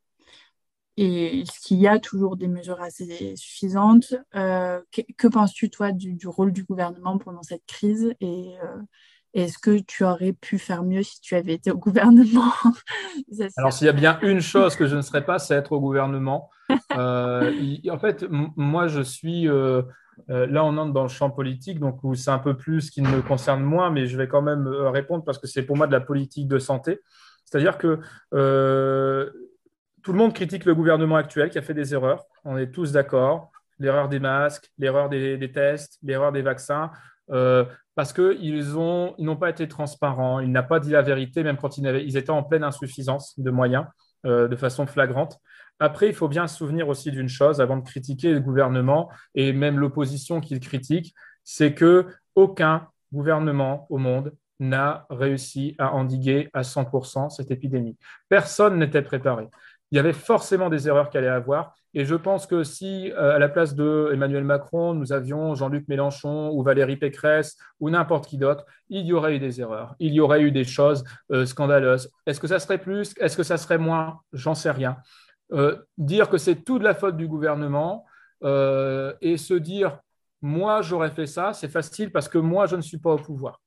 [0.99, 4.15] Et est-ce qu'il y a toujours des mesures assez suffisantes?
[4.35, 4.81] Euh,
[5.19, 8.15] Que, penses-tu, toi, du, rôle du gouvernement pendant cette crise?
[8.21, 8.55] Et
[9.35, 12.53] est-ce que tu aurais pu faire mieux si tu avais été au gouvernement?
[13.59, 15.81] Alors, s'il y a bien une chose que je ne serais pas, c'est être au
[15.81, 16.51] gouvernement.
[16.97, 17.53] Euh,
[17.91, 19.47] en fait, moi, je suis.
[20.31, 22.91] Euh, euh, là, on entre dans le champ politique, donc c'est un peu plus ce
[22.91, 25.87] qui me concerne moi, mais je vais quand même répondre parce que c'est pour moi
[25.87, 27.01] de la politique de santé.
[27.45, 28.01] C'est-à-dire que
[30.03, 32.25] tout le monde critique le gouvernement actuel qui a fait des erreurs.
[32.45, 33.51] On est tous d'accord.
[33.79, 36.91] L'erreur des masques, l'erreur des, tests, l'erreur des vaccins
[37.97, 42.17] parce qu'ils n'ont pas été transparents, ils n'ont pas dit la vérité, même quand ils,
[42.17, 43.87] étaient en pleine insuffisance de moyens,
[44.25, 45.39] euh, de façon flagrante.
[45.79, 49.53] Après, il faut bien se souvenir aussi d'une chose, avant de critiquer le gouvernement et
[49.53, 56.63] même l'opposition qu'il critique, c'est que aucun gouvernement au monde n'a réussi à endiguer à
[56.63, 57.99] 100% cette épidémie.
[58.31, 59.49] Personne n'était préparé
[59.91, 61.75] il y avait forcément des erreurs qu'il allait avoir.
[61.97, 65.89] Et je pense que si, euh, à la place de Emmanuel Macron, nous avions Jean-Luc
[65.89, 69.95] Mélenchon ou Valérie Pécresse ou n'importe qui d'autre, il y aurait eu des erreurs.
[69.99, 72.11] Il y aurait eu des choses euh, scandaleuses.
[72.27, 73.15] Est-ce que ça serait plus?
[73.19, 74.21] Est-ce que ça serait moins?
[74.35, 74.99] J'en sais rien.
[75.53, 78.05] Euh, dire que c'est tout de la faute du gouvernement
[78.43, 79.99] et se dire,
[80.43, 83.61] moi, j'aurais fait ça, c'est facile parce que moi, je ne suis pas au pouvoir.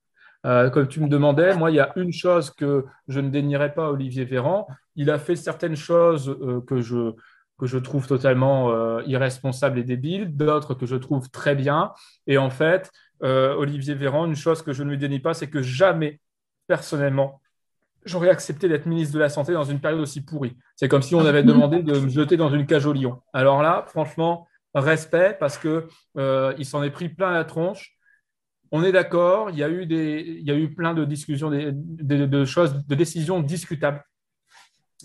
[0.43, 3.89] Comme tu me demandais, moi, il y a une chose que je ne dénierais pas
[3.89, 4.67] Olivier Véran.
[4.95, 6.37] Il a fait certaines choses
[6.67, 7.13] que, je,
[7.59, 11.91] que je trouve totalement euh, irresponsables et débiles, d'autres que je trouve très bien.
[12.27, 12.91] Et en fait,
[13.21, 16.21] Olivier Véran, une chose que je ne lui dénie pas, c'est que jamais,
[16.67, 17.41] personnellement,
[18.05, 20.55] j'aurais accepté d'être ministre de la Santé dans une période aussi pourrie.
[20.77, 23.21] C'est comme si on avait demandé de me jeter dans une cage au lion.
[23.33, 27.99] Alors là, franchement, respect parce qu'il s'en est pris plein la tronche
[28.71, 32.45] on est d'accord, il, y a eu il y a eu plein de discussions, de,
[32.45, 34.03] choses, de décisions discutables.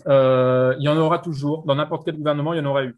[0.07, 1.63] Euh, il y en aura toujours.
[1.65, 2.97] Dans n'importe quel gouvernement, il y en aura eu.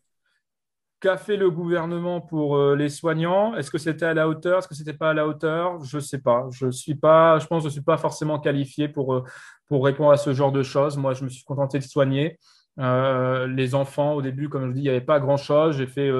[1.00, 3.56] Qu'a fait le gouvernement pour euh, les soignants?
[3.56, 4.60] Est-ce que c'était à la hauteur?
[4.60, 5.84] Est-ce que ce n'était pas à la hauteur?
[5.84, 6.48] Je ne sais pas.
[6.52, 7.38] Je suis pas.
[7.38, 9.24] Je pense que je ne suis pas forcément qualifié pour, euh,
[9.68, 10.98] pour répondre à ce genre de choses.
[10.98, 12.40] Moi, je me suis contenté de soigner.
[12.78, 15.78] les enfants, au début, comme je dis, il n'y avait pas grand-chose.
[15.78, 16.12] J'ai fait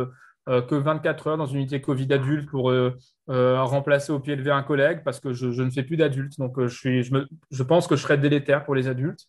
[0.48, 2.72] que 24 heures dans une unité Covid adulte pour
[3.28, 6.38] remplacer au pied levé un collègue parce que je, ne fais plus d'adultes.
[6.40, 9.28] Donc, je, suis, je, pense que je serais délétère pour les adultes.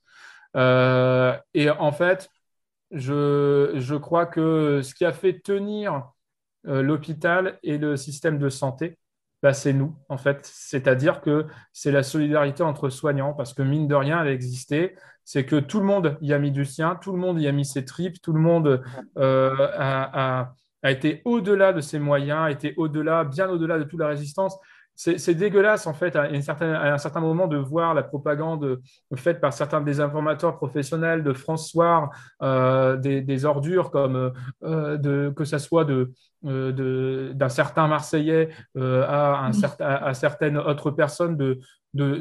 [0.56, 2.30] Euh, et en fait,
[2.90, 6.10] je, crois que ce qui a fait tenir
[6.64, 8.98] l'hôpital et le système de santé,
[9.42, 10.40] bah, c'est nous, en fait.
[10.44, 14.96] C'est-à-dire que c'est la solidarité entre soignants, parce que mine de rien, elle existait.
[15.24, 17.52] C'est que tout le monde y a mis du sien, tout le monde y a
[17.52, 18.82] mis ses tripes, tout le monde
[19.16, 24.08] a, a été au-delà de ses moyens, a été au-delà, bien au-delà de toute la
[24.08, 24.56] résistance.
[25.00, 28.80] C'est dégueulasse, en fait, à, un certain moment, de voir la propagande
[29.14, 32.10] faite par certains des informateurs professionnels de François,
[32.42, 34.32] euh, des, ordures, comme
[34.64, 40.90] euh, de, que ce soit euh, d'un certain Marseillais à, un certain, à, certaines autres
[40.90, 41.60] personnes de,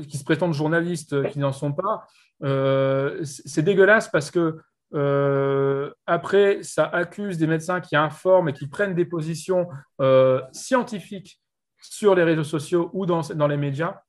[0.01, 2.05] qui se prétendent journalistes qui n'en sont pas.
[3.23, 4.59] c'est dégueulasse parce que
[4.93, 9.67] euh, après, ça accuse des médecins qui informent et qui prennent des positions
[10.01, 11.41] euh, scientifiques
[11.81, 14.01] sur les réseaux sociaux ou dans, les médias,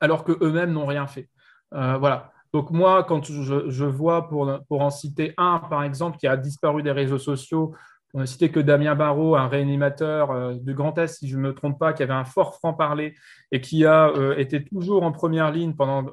[0.00, 1.28] alors qu'eux-mêmes n'ont rien fait.
[1.74, 2.32] Euh, voilà.
[2.52, 6.92] Donc moi, quand je, vois, pour, en citer un, par exemple, qui a disparu des
[6.92, 7.74] réseaux sociaux,
[8.14, 11.54] on a cité que Damien Barrault, un réanimateur de Grand Est, si je ne me
[11.54, 13.14] trompe pas, qui avait un fort franc-parler
[13.52, 16.06] et qui a été toujours en première ligne pendant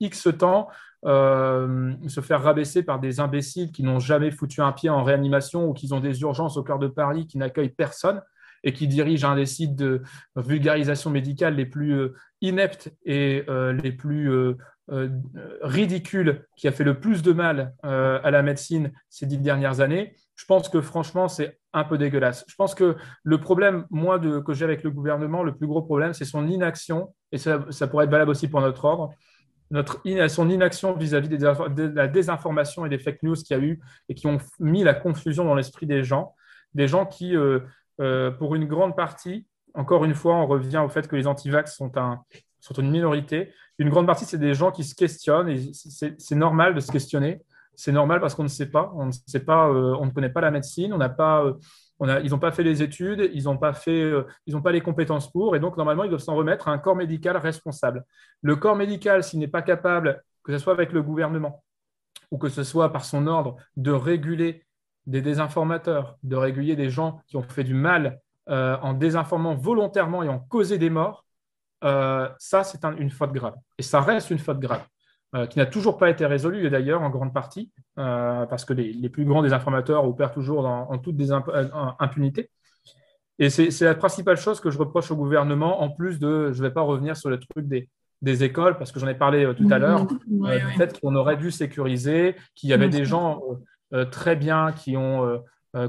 [0.00, 0.68] X temps,
[1.06, 5.68] euh, se faire rabaisser par des imbéciles qui n'ont jamais foutu un pied en réanimation
[5.68, 8.22] ou qui ont des urgences au cœur de Paris qui n'accueillent personne
[8.64, 10.02] et qui dirigent un des sites de
[10.34, 14.30] vulgarisation médicale les plus euh, ineptes et euh, les plus
[15.62, 20.14] ridicules, qui a fait le plus de mal à la médecine ces dix dernières années,
[20.34, 22.44] je pense que franchement, c'est un peu dégueulasse.
[22.48, 26.12] Je pense que le problème, moi, que j'ai avec le gouvernement, le plus gros problème,
[26.12, 29.14] c'est son inaction, et ça, ça pourrait être valable aussi pour notre ordre,
[29.70, 33.80] notre son inaction vis-à-vis de la désinformation et des fake news qu'il y a eu
[34.08, 36.34] et qui ont mis la confusion dans l'esprit des gens.
[36.74, 37.60] Des gens qui, euh,
[38.00, 41.76] euh, pour une grande partie, encore une fois, on revient au fait que les antivax
[41.76, 41.90] sont,
[42.60, 43.52] sont une minorité.
[43.78, 47.42] Une grande partie, c'est des gens qui se questionnent et c'est normal de se questionner.
[47.74, 50.28] C'est normal parce qu'on ne sait pas, on ne sait pas, euh, on ne connaît
[50.28, 51.44] pas la médecine, on n'a pas
[52.00, 55.30] ils n'ont pas fait les études, ils n'ont pas, fait, euh, ils pas les compétences
[55.30, 58.04] pour, et donc normalement, ils doivent s'en remettre à un corps médical responsable.
[58.42, 61.62] Le corps médical, s'il n'est pas capable, que ce soit avec le gouvernement
[62.30, 64.64] ou que ce soit par son ordre, de réguler
[65.06, 70.22] des désinformateurs, de réguler des gens qui ont fait du mal euh, en désinformant volontairement
[70.22, 71.24] et en causé des morts,
[71.82, 73.54] euh, ça, c'est une faute grave.
[73.78, 74.84] Et ça reste une faute grave,
[75.34, 79.24] euh, qui n'a toujours pas été résolue, d'ailleurs, en grande partie, parce que les, plus
[79.24, 81.16] grands désinformateurs opèrent toujours en toute
[81.98, 82.50] impunité.
[83.38, 86.68] Et c'est la principale chose que je reproche au gouvernement, en plus de, je ne
[86.68, 87.88] vais pas revenir sur le truc des,
[88.22, 92.36] des écoles, parce que j'en ai parlé tout à l'heure, peut-être qu'on aurait dû sécuriser,
[92.54, 93.40] qu'il y avait des gens
[94.10, 95.42] très bien qui ont,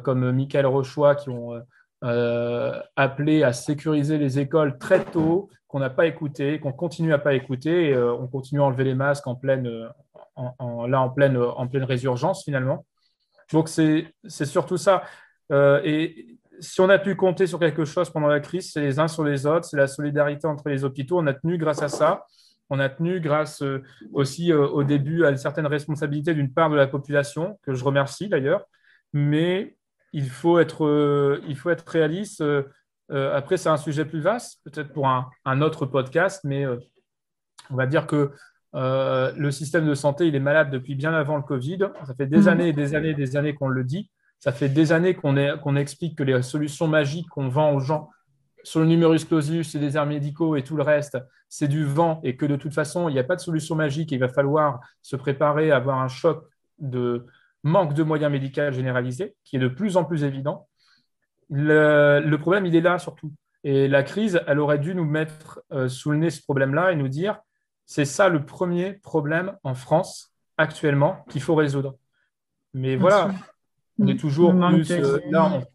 [0.03, 1.61] comme Michael Rochois, qui ont
[2.05, 7.17] euh, appelé à sécuriser les écoles très tôt, qu'on n'a pas écouté, qu'on continue à
[7.17, 7.89] pas écouter.
[7.89, 11.67] Et, euh, on continue à enlever les masques en pleine, euh, là, en pleine, en
[11.67, 12.85] pleine résurgence finalement.
[13.51, 15.03] Donc c'est surtout ça.
[15.51, 19.07] et si on a pu compter sur quelque chose pendant la crise, c'est les uns
[19.07, 21.19] sur les autres, c'est la solidarité entre les hôpitaux.
[21.19, 22.25] On a tenu grâce à ça.
[22.69, 23.63] On a tenu grâce
[24.11, 28.27] aussi au début à une certaine responsabilité d'une part de la population, que je remercie
[28.27, 28.65] d'ailleurs.
[29.13, 29.77] Mais
[30.15, 32.39] il faut être, euh, il faut être réaliste.
[32.39, 32.63] Euh,
[33.11, 36.65] euh, après, c'est un sujet plus vaste, peut-être pour un, autre podcast, mais
[37.69, 38.31] on va dire que
[38.73, 41.79] le système de santé, il est malade depuis bien avant le Covid.
[42.05, 42.47] Ça fait des mhm.
[42.47, 44.09] années et des années et des années qu'on le dit.
[44.39, 48.09] Ça fait des années qu'on explique que les solutions magiques qu'on vend aux gens
[48.65, 51.17] sur le numerus clausus et les airs médicaux et tout le reste,
[51.49, 54.11] c'est du vent et que de toute façon, il n'y a pas de solution magique.
[54.11, 56.45] il va falloir se préparer à avoir un choc
[56.79, 57.27] de,
[57.63, 60.67] manque de moyens médicaux généralisés, qui est de plus en plus évident.
[61.49, 63.31] Le, problème, il est là surtout.
[63.63, 66.95] Et la crise, elle aurait dû nous mettre euh, sous le nez ce problème-là et
[66.95, 67.39] nous dire,
[67.85, 71.95] c'est ça le premier problème en France actuellement qu'il faut résoudre.
[72.73, 73.31] Mais voilà,
[73.99, 74.17] on est mm.
[74.17, 74.91] toujours plus...
[74.91, 75.74] Euh, là, on.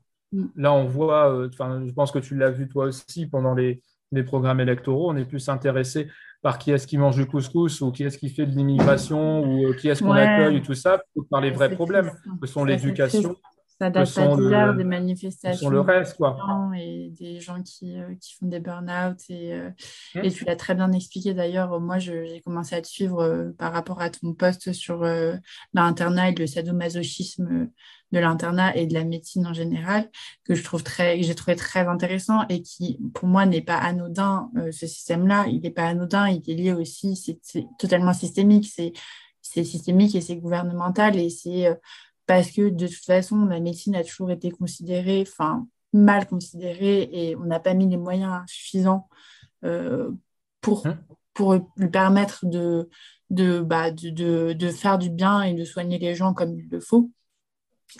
[0.56, 4.22] Là, on voit, euh, je pense que tu l'as vu toi aussi pendant les, les
[4.22, 6.08] programmes électoraux, on est plus intéressé
[6.42, 9.66] par qui est-ce qui mange du couscous ou qui est-ce qui fait de l'immigration ou
[9.66, 13.36] euh, qui est-ce qu'on accueille et tout ça, par les vrais problèmes, que sont l'éducation.
[13.78, 15.70] Ça date pas d'hier, des manifestations.
[15.70, 16.36] le reste, quoi.
[16.76, 19.18] Et des gens qui, euh, qui font des burn-out.
[19.30, 19.70] Et, euh,
[20.14, 20.18] mmh.
[20.22, 21.80] et tu l'as très bien expliqué d'ailleurs.
[21.80, 25.02] Moi, j'ai commencé à te suivre par rapport à ton poste sur
[25.72, 27.70] l'internat et le sadomasochisme
[28.12, 30.10] de l'internat et de la médecine en général,
[30.44, 34.50] que je trouve très, j'ai trouvé très intéressant et qui, pour moi, n'est pas anodin.
[34.56, 39.64] Euh, ce système-là, il n'est pas anodin, il est lié aussi, c'est totalement systémique, c'est
[39.64, 41.74] systémique et c'est gouvernemental et c'est euh,
[42.26, 47.36] parce que de toute façon, la médecine a toujours été considérée, enfin, mal considérée et
[47.36, 49.08] on n'a pas mis les moyens suffisants
[49.64, 50.10] euh,
[50.60, 50.98] pour, hein?
[51.34, 52.88] pour lui permettre de,
[53.30, 56.68] de, bah, de, de, de, faire du bien et de soigner les gens comme il
[56.68, 57.10] le faut.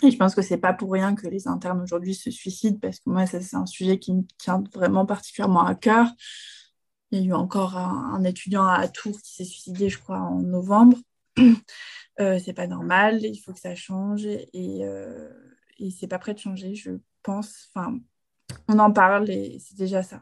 [0.01, 2.99] Et je pense que c'est pas pour rien que les internes aujourd'hui se suicident, parce
[2.99, 6.07] que moi, c'est un sujet qui me tient vraiment particulièrement à cœur.
[7.11, 10.41] Il y a eu encore un, étudiant à Tours qui s'est suicidé, je crois, en
[10.41, 10.97] novembre.
[12.19, 14.49] Euh, c'est pas normal, il faut que ça change et,
[14.83, 15.29] euh,
[15.79, 16.91] et pas prêt de changer, je
[17.23, 17.69] pense.
[17.73, 17.97] Enfin,
[18.67, 20.21] on en parle et c'est déjà ça.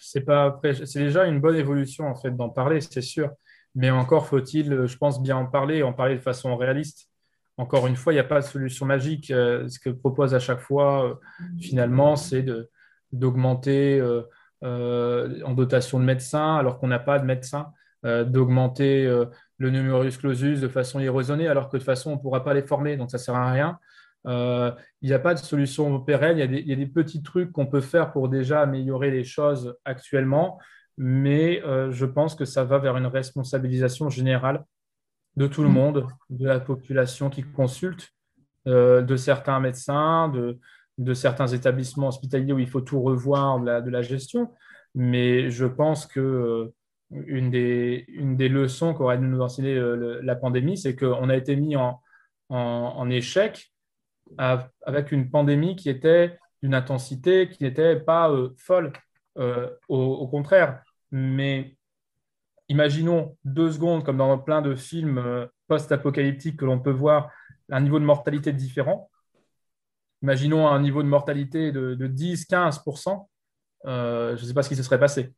[0.00, 3.30] C'est pas c'est déjà une bonne évolution en fait d'en parler, c'est sûr.
[3.74, 7.10] Mais encore faut-il, je pense, bien en parler, en parler de façon réaliste
[7.58, 9.30] encore une fois, il n'y a pas de solution magique.
[9.30, 11.14] Euh, ce que propose à chaque fois, euh,
[11.60, 12.46] finalement, c'est
[13.12, 17.72] d'augmenter euh, en dotation de médecins, alors qu'on n'a pas de médecins,
[18.04, 19.06] d'augmenter
[19.58, 22.54] le numerus clausus de façon irraisonnée, alors que de toute façon, on ne pourra pas
[22.54, 23.78] les former, donc ça ne sert à rien.
[24.24, 27.80] il n'y a pas de solution pérenne, il y, a des, petits trucs qu'on peut
[27.80, 30.60] faire pour déjà améliorer les choses actuellement,
[30.96, 34.64] mais je pense que ça va vers une responsabilisation générale
[35.38, 35.72] de tout le mm.
[35.72, 38.10] monde, de la population qui consulte,
[38.66, 40.58] euh, de certains médecins, de,
[40.98, 44.52] de, certains établissements hospitaliers où il faut tout revoir de la, gestion.
[44.94, 46.74] Mais je pense que euh,
[47.10, 51.54] une, des, une des leçons qu'aurait nous enseigné euh, la pandémie, c'est qu'on a été
[51.54, 52.02] mis en,
[52.48, 53.72] en, échec
[54.36, 58.92] avec une pandémie qui était d'une intensité qui n'était pas folle.
[59.36, 61.77] Au, au, contraire, mais
[62.68, 67.30] imaginons deux secondes, comme dans plein de films euh, post-apocalyptiques que l'on peut voir,
[67.70, 69.10] un niveau de mortalité différent.
[70.22, 73.28] Imaginons un niveau de mortalité de, 10-15%.
[73.86, 75.34] Euh, je ne sais pas ce qui se serait passé.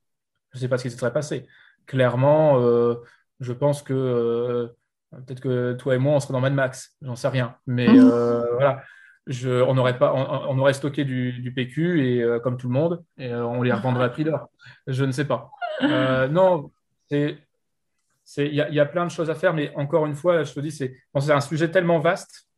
[0.52, 1.46] Je ne sais pas ce qui se serait passé.
[1.86, 2.94] Clairement, euh,
[3.40, 4.72] je pense que
[5.10, 6.96] peut-être que toi et moi, on serait dans Mad Max.
[7.02, 7.56] J'en sais rien.
[7.66, 8.83] Mais voilà.
[9.28, 13.62] on, aurait pas, on, aurait stocké du, PQ et comme tout le monde, et on
[13.62, 14.48] les revendrait à prix d'or.
[14.87, 15.50] Je ne sais pas.
[15.83, 16.70] non,
[17.11, 20.71] il y, a plein de choses à faire, mais encore une fois, je te dis,
[20.71, 22.48] c'est un sujet tellement vaste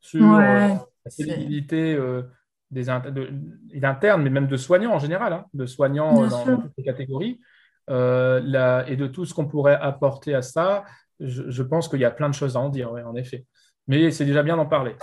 [0.00, 2.22] sur euh, la crédibilité euh,
[2.70, 6.84] des internes, mais même de soignants en général, hein, de soignants euh, dans, toutes les
[6.84, 7.40] catégories,
[7.88, 10.84] et de tout ce qu'on pourrait apporter à ça.
[11.20, 13.44] Je, pense qu'il y a plein de choses à en dire, en effet.
[13.88, 14.94] Mais c'est déjà bien d'en parler.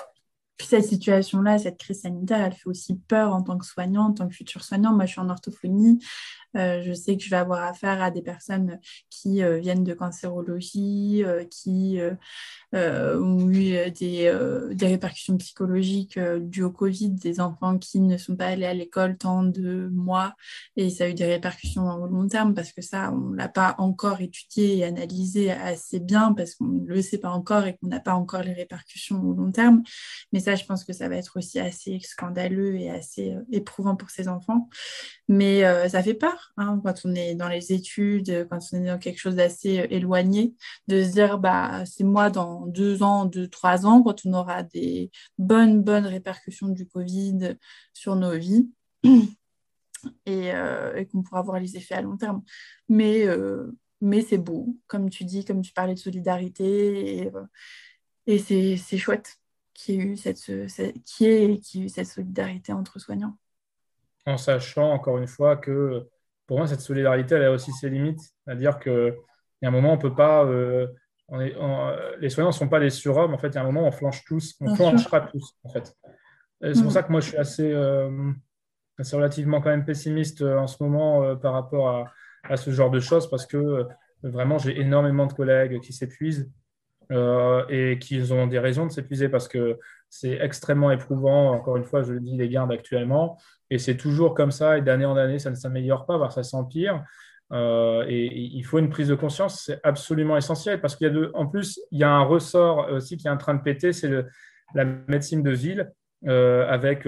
[0.58, 4.14] puis cette situation-là, cette crise sanitaire, elle fait aussi peur en tant que soignant, en
[4.14, 4.94] tant que futur soignant.
[4.94, 6.00] Moi, je suis en orthophonie.
[6.56, 8.80] Euh, je sais que je vais avoir affaire à des personnes
[9.10, 12.00] qui euh, viennent de cancérologie, euh, qui
[12.74, 18.48] ont eu des, des, répercussions psychologiques dues au Covid, des enfants qui ne sont pas
[18.48, 20.34] allés à l'école tant de mois
[20.76, 23.48] et ça a eu des répercussions au long terme parce que ça, on ne l'a
[23.48, 27.78] pas encore étudié et analysé assez bien parce qu'on ne le sait pas encore et
[27.78, 29.82] qu'on n'a pas encore les répercussions au long terme.
[30.34, 34.10] Mais ça, je pense que ça va être aussi assez scandaleux et assez éprouvant pour
[34.10, 34.68] ces enfants.
[35.30, 39.00] Mais ça fait peur Hein, quand on est dans les études, quand on est dans
[39.00, 40.56] quelque chose d'assez euh, éloigné,
[40.88, 44.64] de se dire bah c'est moi dans deux ans, deux, trois ans, quand on aura
[44.64, 47.58] des bonnes, bonnes répercussions du Covid
[47.94, 48.70] sur nos vies.
[50.30, 52.44] Euh, et, qu'on pourra voir les effets à long terme.
[52.90, 53.72] Mais, euh,
[54.02, 57.32] mais c'est beau, comme tu dis, comme tu parlais de solidarité,
[58.28, 59.40] et, c'est chouette
[59.74, 60.40] qu'il y ait eu cette,
[61.06, 63.36] qui eu cette solidarité entre soignants.
[64.26, 66.08] En sachant, encore une fois, que
[66.48, 68.22] pour moi, cette solidarité, elle a aussi ses limites.
[68.46, 69.14] C'est-à-dire qu'il
[69.62, 70.46] y a un moment, on ne peut pas.
[70.46, 70.88] Euh,
[72.20, 73.34] les soignants ne sont pas des surhommes.
[73.34, 74.56] En fait, il y a un moment, on flanche tous.
[74.62, 75.96] On flanchera tous, en fait.
[76.62, 76.92] C'est pour mm.
[76.92, 78.32] ça que moi, je suis assez, euh,
[78.98, 82.92] assez, relativement quand même pessimiste euh, en ce moment par rapport à, à, ce genre
[82.92, 83.86] de choses parce que
[84.24, 86.50] vraiment, j'ai énormément de collègues qui s'épuisent.
[87.70, 89.80] et qui ont des raisons de s'épuiser parce que
[90.10, 91.52] c'est extrêmement éprouvant.
[91.52, 93.38] Encore une fois, je le dis, les gardes actuellement.
[93.70, 96.44] Et c'est toujours comme ça, et d'année en année, ça ne s'améliore pas, voire ça
[96.44, 97.04] s'empire.
[97.52, 101.14] Euh, et, il faut une prise de conscience, c'est absolument essentiel parce qu'il y a
[101.14, 103.94] de, en plus, il y a un ressort aussi qui est en train de péter,
[103.94, 104.10] c'est
[104.74, 105.92] la médecine de ville,
[106.28, 107.08] euh, avec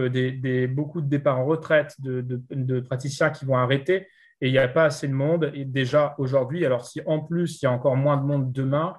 [0.70, 4.08] beaucoup de départs en retraite, de, praticiens qui vont arrêter,
[4.41, 5.52] et il n'y a pas assez de monde.
[5.56, 8.95] Et déjà aujourd'hui, alors si en plus il y a encore moins de monde demain,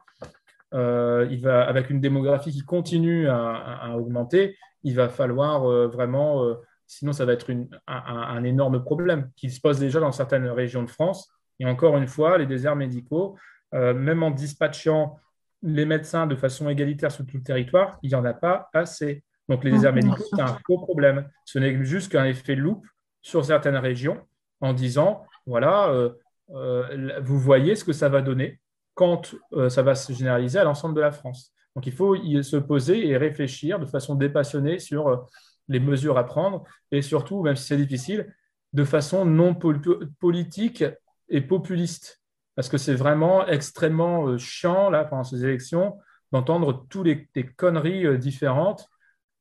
[0.73, 6.57] il va, avec une démographie qui continue à, augmenter, il va falloir vraiment
[6.89, 7.53] Sinon, ça va être
[7.87, 11.31] un, énorme problème qui se pose déjà dans certaines régions de France.
[11.61, 13.37] Et encore une fois, les déserts médicaux,
[13.75, 15.21] euh, même en dispatchant
[15.63, 19.23] les médecins de façon égalitaire sur tout le territoire, il n'y en a pas assez.
[19.51, 21.29] Donc les déserts médicaux, c'est un gros problème.
[21.45, 22.87] Ce n'est juste qu'un effet loupe
[23.21, 24.27] sur certaines régions
[24.63, 26.11] en disant, voilà, euh,
[26.55, 28.61] euh, vous voyez ce que ça va donner
[28.99, 29.35] quand
[29.69, 31.53] ça va se généraliser à l'ensemble de la France.
[31.77, 35.25] Donc il faut y se poser et réfléchir de façon dépassionnée sur
[35.69, 38.35] les mesures à prendre et surtout, même si c'est difficile,
[38.73, 40.85] de façon non politique
[41.29, 42.21] et populiste.
[42.55, 45.97] Parce que c'est vraiment extrêmement euh, chiant, là, pendant ces élections,
[46.33, 48.89] d'entendre toutes les, conneries euh, différentes,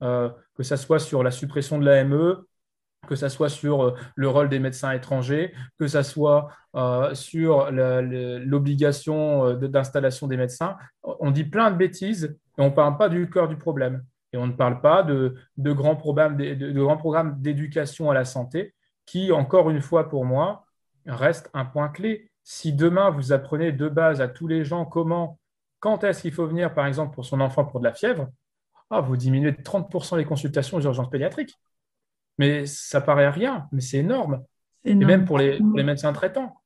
[0.03, 2.37] euh, que ce soit sur la suppression de l'AME,
[3.07, 6.49] que ce soit sur le rôle des médecins étrangers, que ce soit
[7.13, 10.77] sur l'obligation d'installation des médecins.
[11.03, 14.03] On dit plein de bêtises et on ne parle pas du cœur du problème.
[14.33, 18.73] Et on ne parle pas de, grands programmes, de, grands programmes d'éducation à la santé
[19.05, 20.65] qui, encore une fois pour moi,
[21.05, 22.29] reste un point clé.
[22.43, 25.39] Si demain vous apprenez de base à tous les gens comment,
[25.79, 28.27] quand est-ce qu'il faut venir, par exemple, pour son enfant pour de la fièvre,
[28.89, 31.57] ah, vous diminuez de 30% les consultations aux urgences pédiatriques.
[32.37, 34.43] Mais ça paraît rien, mais c'est énorme.
[34.83, 36.61] Et même pour les, pour les, médecins traitants.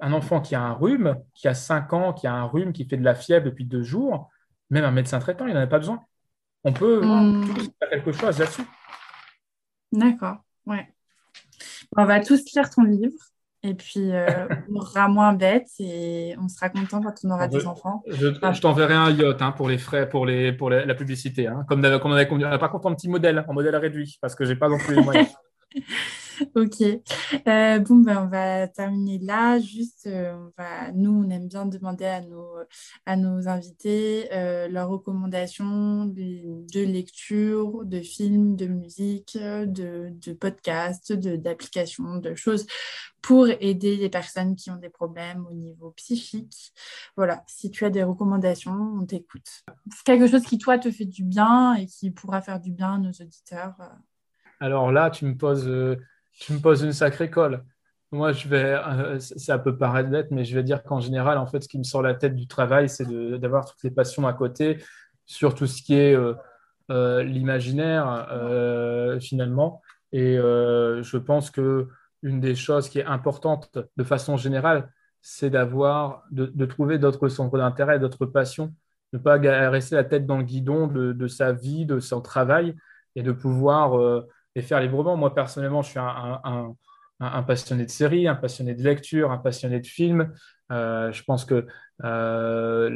[0.00, 2.86] Un enfant qui a un rhume, qui a 5 ans, qui a un rhume, qui
[2.86, 4.30] fait de la fièvre depuis deux jours,
[4.70, 6.02] même un médecin traitant, il n'en a pas besoin.
[6.64, 8.64] On peut faire quelque chose là-dessus.
[9.92, 10.88] D'accord, ouais.
[11.96, 13.29] on va tous lire ton livre
[13.62, 17.66] et puis euh, on sera moins bête et on sera content quand on aura des
[17.66, 18.02] enfants.
[18.06, 21.46] Je, t'enverrai un yacht hein, pour les frais, pour, les, pour la publicité.
[21.46, 21.64] Hein.
[21.68, 22.46] Comme, comme on avait conduit.
[22.58, 25.02] Par contre, un petit modèle, un modèle réduit parce que j'ai pas non plus les
[25.02, 25.28] moyens.
[26.54, 26.80] Ok.
[27.46, 29.58] Euh, bon, ben, on va terminer là.
[29.58, 32.56] Juste, euh, on va, nous, on aime bien demander à nos,
[33.06, 41.12] à nos invités euh, leurs recommandations de, lecture, de films, de musique, de, de podcasts,
[41.12, 42.66] d'applications, de, choses
[43.22, 46.72] pour aider les personnes qui ont des problèmes au niveau psychique.
[47.16, 49.62] Voilà, si tu as des recommandations, on t'écoute.
[50.04, 52.98] Quelque chose qui, toi, te fait du bien et qui pourra faire du bien à
[52.98, 53.74] nos auditeurs.
[54.58, 55.68] Alors là, tu me poses
[56.32, 57.64] tu me poses une sacrée colle.
[58.12, 61.46] Moi, je vais, euh, ça peut paraître bête, mais je vais dire qu'en général, en
[61.46, 63.06] fait, ce qui me sort la tête du travail, c'est
[63.38, 64.82] d'avoir toutes les passions à côté
[65.26, 66.34] sur tout ce qui est euh,
[66.90, 68.26] euh, l'imaginaire,
[69.20, 69.80] finalement.
[70.12, 71.88] Et je pense que
[72.22, 74.90] une des choses qui est importante de façon générale,
[75.22, 78.74] c'est d'avoir, de, trouver d'autres centres d'intérêt, d'autres passions,
[79.12, 79.38] ne pas
[79.70, 82.74] rester la tête dans le guidon de, de, sa vie, de son travail,
[83.14, 84.24] et de pouvoir
[84.54, 85.16] et faire librement.
[85.16, 89.86] Moi, personnellement, je suis un, passionné de séries, un passionné de lecture, un passionné de
[89.86, 90.32] films.
[90.72, 91.66] Euh, je pense que
[92.04, 92.90] euh,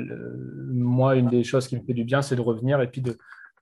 [0.68, 3.02] moi, une des choses qui me fait du bien, c'est de revenir et puis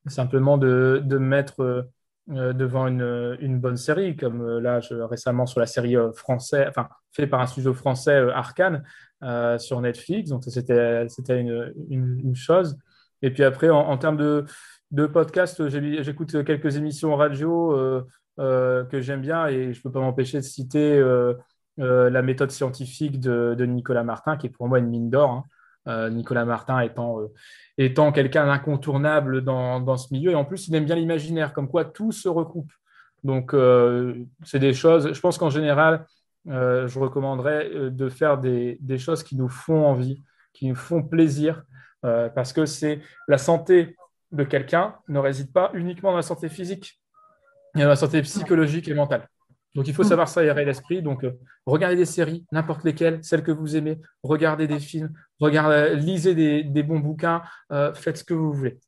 [0.07, 1.87] simplement de, de mettre
[2.31, 4.79] euh, devant une, bonne série, comme euh, là
[5.11, 8.85] récemment sur la série euh, française, enfin fait par un studio français Arkane
[9.59, 10.31] sur Netflix.
[10.31, 12.79] Donc c'était c'était une, chose.
[13.23, 14.45] Et puis après, en termes de,
[14.93, 17.77] de podcast, j'écoute quelques émissions radio
[18.39, 21.03] que j'aime bien et je ne peux pas m'empêcher de citer
[21.77, 25.31] la méthode scientifique de, Nicolas Martin, qui est pour moi une mine d'or.
[25.31, 25.45] Hein.
[25.89, 27.33] Euh, Nicolas Martin étant, euh,
[27.77, 30.31] étant quelqu'un d'incontournable dans, dans, ce milieu.
[30.31, 32.73] Et en plus, il aime bien l'imaginaire, comme quoi tout se recoupe.
[33.25, 34.15] Donc, euh,
[34.45, 36.07] c'est des choses, je pense qu'en général,
[36.45, 40.21] je recommanderais de faire des, des, choses qui nous font envie,
[40.53, 41.63] qui nous font plaisir,
[42.03, 43.95] parce que c'est la santé
[44.33, 47.01] de quelqu'un ne réside pas uniquement dans la santé physique,
[47.75, 49.29] a dans la santé psychologique et mentale.
[49.75, 51.03] Donc il faut savoir ça l'esprit.
[51.03, 55.97] Donc euh, regardez des séries, n'importe lesquelles, celles que vous aimez, regardez des films, regardez,
[55.97, 58.79] lisez des, bons bouquins, euh, faites ce que vous voulez.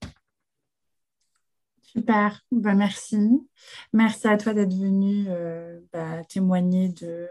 [1.81, 3.17] Super, bah, merci.
[3.93, 7.29] Merci à toi d'être venu euh, bah, témoigner de,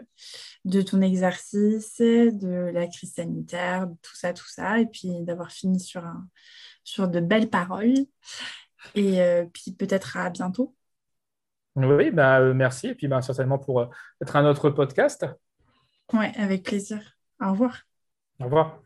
[0.64, 5.78] de ton exercice, de la crise sanitaire, tout ça, tout ça, et puis d'avoir fini
[5.78, 6.26] sur, un,
[6.84, 7.94] sur de belles paroles.
[8.94, 9.20] Et
[9.52, 10.74] puis peut-être à bientôt.
[11.76, 12.88] Oui, bah, euh, merci.
[12.88, 13.86] Et puis bah, certainement pour euh,
[14.22, 15.26] être un autre podcast.
[16.12, 17.00] Oui, avec plaisir.
[17.40, 17.80] Au revoir.
[18.40, 18.80] Au revoir.